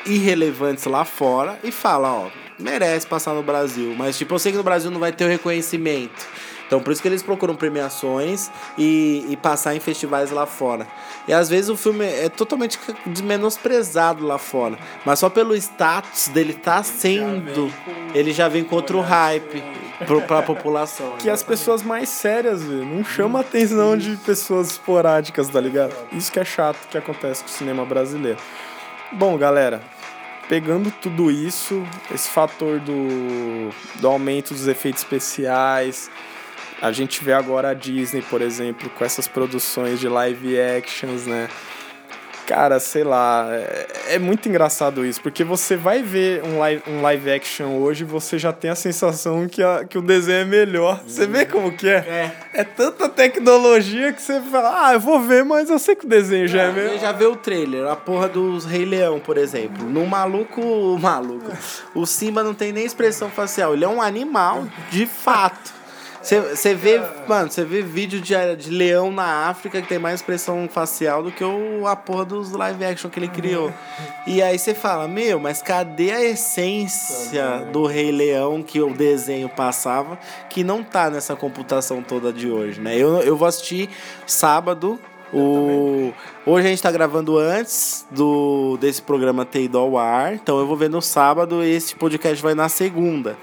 [0.05, 3.93] e relevantes lá fora e falam, ó, merece passar no Brasil.
[3.95, 6.27] Mas tipo, eu sei que no Brasil não vai ter o reconhecimento.
[6.71, 10.87] Então por isso que eles procuram premiações e, e passar em festivais lá fora.
[11.27, 12.79] E às vezes o filme é totalmente
[13.21, 14.77] menosprezado lá fora.
[15.05, 17.69] Mas só pelo status dele tá sendo.
[18.15, 19.61] Ele já vem com outro hype
[20.05, 21.17] pro, pra população.
[21.19, 25.93] que as pessoas mais sérias, velho, não chama a atenção de pessoas esporádicas, tá ligado?
[26.13, 28.39] Isso que é chato que acontece com o cinema brasileiro.
[29.11, 29.81] Bom, galera,
[30.47, 36.09] pegando tudo isso, esse fator do, do aumento dos efeitos especiais,
[36.81, 41.47] a gente vê agora a Disney, por exemplo, com essas produções de live actions, né?
[42.47, 47.01] Cara, sei lá, é, é muito engraçado isso, porque você vai ver um live, um
[47.01, 50.45] live action hoje e você já tem a sensação que, a, que o desenho é
[50.45, 51.01] melhor.
[51.07, 51.97] Você vê como que é?
[52.53, 52.61] É.
[52.61, 56.09] É tanta tecnologia que você fala, ah, eu vou ver, mas eu sei que o
[56.09, 56.99] desenho já é Você melhor.
[56.99, 59.85] já vê o trailer, a porra dos Rei Leão, por exemplo.
[59.85, 61.51] No maluco, maluco.
[61.95, 65.79] O Simba não tem nem expressão facial, ele é um animal de fato.
[66.21, 70.69] Você vê, mano, você vê vídeo de, de leão na África que tem mais expressão
[70.71, 73.73] facial do que o, a porra dos live action que ele criou.
[74.27, 79.49] E aí você fala, meu, mas cadê a essência do Rei Leão que o desenho
[79.49, 80.17] passava,
[80.47, 82.95] que não tá nessa computação toda de hoje, né?
[82.95, 83.89] Eu, eu vou assistir
[84.27, 84.99] sábado
[85.33, 86.13] o...
[86.45, 90.67] Hoje a gente tá gravando antes do desse programa ter ido ao ar, então eu
[90.67, 93.37] vou ver no sábado e esse podcast vai na segunda.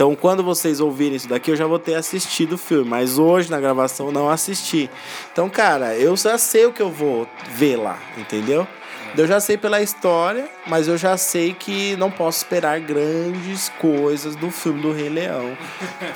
[0.00, 3.50] Então, quando vocês ouvirem isso daqui, eu já vou ter assistido o filme, mas hoje
[3.50, 4.88] na gravação não assisti.
[5.30, 8.66] Então, cara, eu já sei o que eu vou ver lá, entendeu?
[9.14, 14.34] Eu já sei pela história, mas eu já sei que não posso esperar grandes coisas
[14.34, 15.54] do filme do Rei Leão,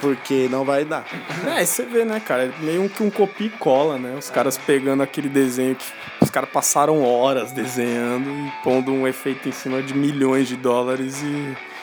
[0.01, 1.05] porque não vai dar.
[1.55, 2.45] É, você vê, né, cara?
[2.45, 4.17] É meio que um copia e cola, né?
[4.19, 5.85] Os caras pegando aquele desenho que
[6.23, 11.23] os caras passaram horas desenhando e pondo um efeito em cima de milhões de dólares
[11.23, 11.74] e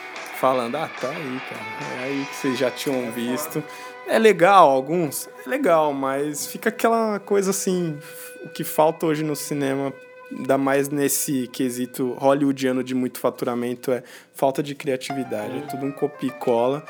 [0.42, 2.00] falando, ah, tá aí, cara.
[2.00, 3.62] É aí que vocês já tinham visto.
[4.08, 5.28] É legal, alguns?
[5.46, 7.96] É legal, mas fica aquela coisa assim,
[8.44, 9.92] o que falta hoje no cinema,
[10.36, 14.02] ainda mais nesse quesito hollywoodiano de muito faturamento, é
[14.34, 15.58] falta de criatividade.
[15.58, 16.84] É tudo um copia e cola.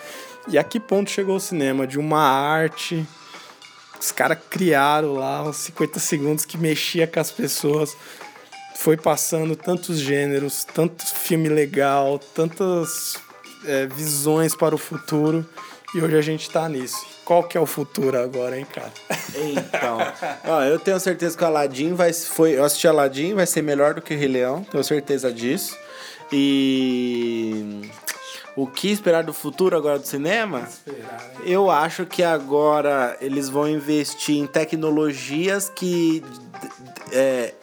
[0.49, 1.87] E a que ponto chegou o cinema?
[1.87, 3.07] De uma arte.
[4.01, 7.95] Os caras criaram lá uns 50 segundos que mexia com as pessoas.
[8.77, 13.21] Foi passando tantos gêneros, tanto filme legal, tantas
[13.67, 15.47] é, visões para o futuro.
[15.95, 17.05] E hoje a gente tá nisso.
[17.25, 18.93] Qual que é o futuro agora, hein, cara?
[19.35, 19.99] Então,
[20.47, 23.95] ó, eu tenho certeza que o Aladdin vai foi, eu assisti Aladdin, vai ser melhor
[23.95, 25.77] do que o Rei Leão, tenho certeza disso.
[26.33, 27.91] E
[28.57, 30.69] o que esperar do futuro agora do cinema?
[31.45, 36.23] Eu acho que agora eles vão investir em tecnologias que
[37.13, 37.55] é,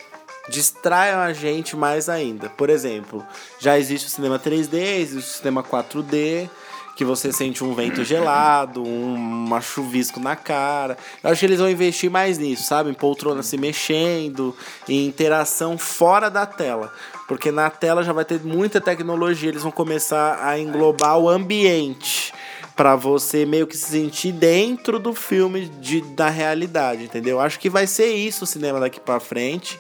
[0.50, 2.50] distraiam a gente mais ainda.
[2.50, 3.26] Por exemplo,
[3.60, 6.50] já existe o cinema 3D, existe o cinema 4D,
[6.96, 10.96] que você sente um vento gelado, um uma chuvisco na cara.
[11.24, 12.92] Eu acho que eles vão investir mais nisso, sabe?
[12.92, 14.56] Em poltrona se mexendo,
[14.88, 16.94] em interação fora da tela.
[17.28, 22.32] Porque na tela já vai ter muita tecnologia, eles vão começar a englobar o ambiente
[22.80, 27.38] para você meio que se sentir dentro do filme de, da realidade, entendeu?
[27.38, 29.78] Acho que vai ser isso o cinema daqui para frente,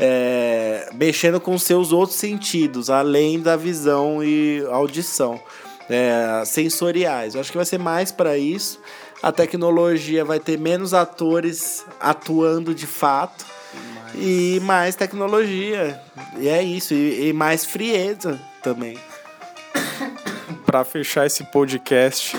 [0.00, 5.38] é, mexendo com seus outros sentidos, além da visão e audição,
[5.90, 7.34] é, sensoriais.
[7.34, 8.80] Eu acho que vai ser mais para isso.
[9.22, 13.44] A tecnologia vai ter menos atores atuando de fato
[14.14, 16.00] e mais tecnologia.
[16.38, 18.96] E é isso, e, e mais frieza também.
[20.68, 22.36] Para fechar esse podcast,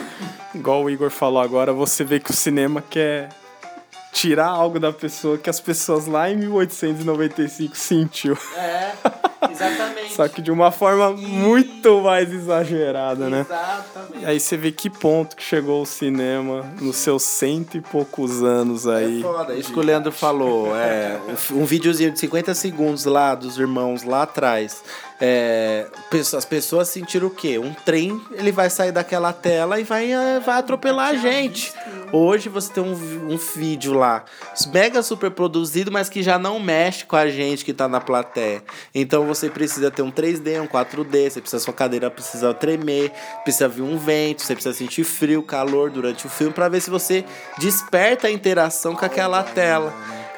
[0.53, 3.30] igual o Igor falou agora, você vê que o cinema quer
[4.13, 8.38] tirar algo da pessoa que as pessoas lá em 1895 sentiu.
[8.55, 8.91] É,
[9.49, 10.13] exatamente.
[10.13, 11.25] Só que de uma forma e...
[11.25, 13.47] muito mais exagerada, né?
[13.49, 14.25] Exatamente.
[14.27, 18.86] Aí você vê que ponto que chegou o cinema nos seus cento e poucos anos
[18.86, 19.21] aí.
[19.21, 20.77] É foda, isso que o Leandro falou.
[20.77, 21.19] É,
[21.49, 24.84] um videozinho de 50 segundos lá dos irmãos lá atrás
[25.22, 25.88] é,
[26.36, 27.59] as pessoas sentiram o quê?
[27.59, 31.74] Um trem, ele vai sair daquela tela e vai, é, vai atropelar a gente.
[32.11, 34.24] Hoje você tem um, um vídeo lá,
[34.74, 38.63] mega super produzido, mas que já não mexe com a gente que tá na plateia.
[38.95, 43.11] Então você precisa ter um 3D, um 4D, você precisa, sua cadeira precisa tremer,
[43.43, 46.89] precisa vir um vento, você precisa sentir frio, calor durante o filme, para ver se
[46.89, 47.26] você
[47.59, 49.93] desperta a interação com aquela tela.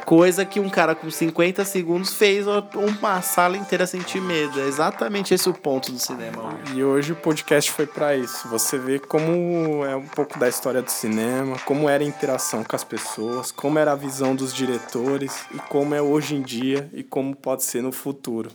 [0.05, 4.59] Coisa que um cara com 50 segundos fez uma sala inteira sentir medo.
[4.59, 6.75] É exatamente esse o ponto do cinema hoje.
[6.75, 8.47] E hoje o podcast foi para isso.
[8.49, 12.75] Você vê como é um pouco da história do cinema, como era a interação com
[12.75, 17.03] as pessoas, como era a visão dos diretores e como é hoje em dia e
[17.03, 18.51] como pode ser no futuro.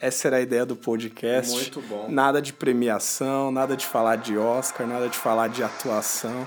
[0.00, 1.52] Essa era a ideia do podcast.
[1.52, 2.06] Muito bom.
[2.08, 6.46] Nada de premiação, nada de falar de Oscar, nada de falar de atuação.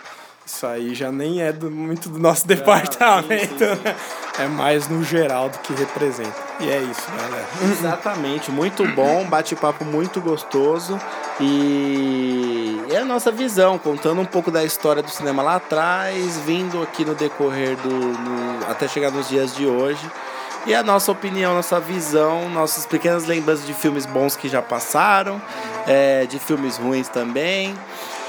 [0.53, 3.57] Isso aí já nem é do, muito do nosso departamento.
[3.57, 4.43] Sim, sim, sim.
[4.43, 6.35] É mais no geral do que representa.
[6.59, 7.47] E é isso, galera.
[7.71, 8.51] Exatamente.
[8.51, 10.99] Muito bom, bate-papo muito gostoso.
[11.39, 16.83] E é a nossa visão, contando um pouco da história do cinema lá atrás, vindo
[16.83, 17.89] aqui no decorrer do.
[17.89, 20.05] No, até chegar nos dias de hoje.
[20.65, 25.41] E a nossa opinião, nossa visão, nossas pequenas lembranças de filmes bons que já passaram,
[25.87, 27.73] é, de filmes ruins também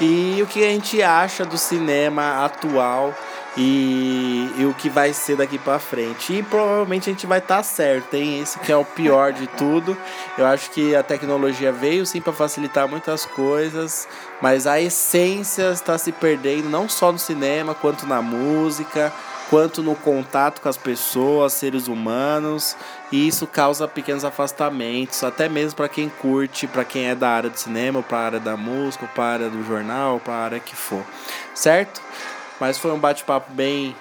[0.01, 3.13] e o que a gente acha do cinema atual
[3.55, 6.33] e, e o que vai ser daqui para frente.
[6.33, 8.41] E provavelmente a gente vai estar tá certo, hein?
[8.41, 9.95] Esse que é o pior de tudo.
[10.37, 14.07] Eu acho que a tecnologia veio sim para facilitar muitas coisas,
[14.41, 19.13] mas a essência está se perdendo não só no cinema quanto na música
[19.53, 22.75] quanto no contato com as pessoas, seres humanos,
[23.11, 27.51] e isso causa pequenos afastamentos, até mesmo para quem curte, para quem é da área
[27.51, 30.59] do cinema, para a área da música, para a área do jornal, para a área
[30.59, 31.03] que for,
[31.53, 32.01] certo?
[32.59, 33.95] Mas foi um bate-papo bem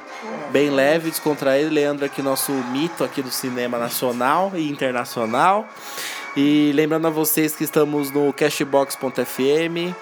[0.50, 1.68] bem leve, descontraído.
[1.68, 5.68] Leandro aqui nosso mito aqui do cinema nacional e internacional.
[6.34, 9.94] E lembrando a vocês que estamos no Cashbox.fm,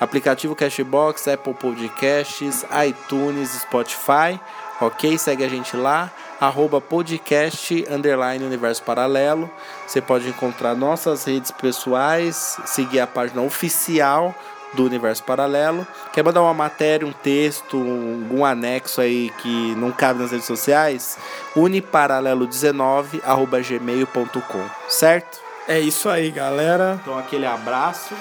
[0.00, 4.40] aplicativo Cashbox, Apple Podcasts, iTunes, Spotify
[4.80, 5.16] ok?
[5.18, 6.10] Segue a gente lá,
[6.40, 9.50] arroba podcast, underline universo paralelo.
[9.86, 14.34] Você pode encontrar nossas redes pessoais, seguir a página oficial
[14.74, 15.86] do Universo Paralelo.
[16.12, 21.16] Quer mandar uma matéria, um texto, algum anexo aí que não cabe nas redes sociais?
[21.56, 25.38] uniparalelo19 arroba gmail.com, certo?
[25.66, 26.98] É isso aí, galera.
[27.00, 28.14] Então aquele abraço.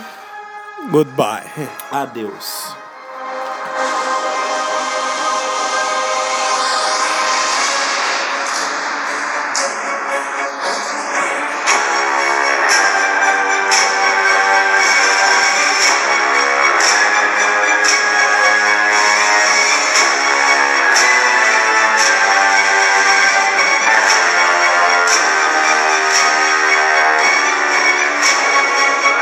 [0.89, 1.49] Goodbye.
[1.91, 2.82] Adeus.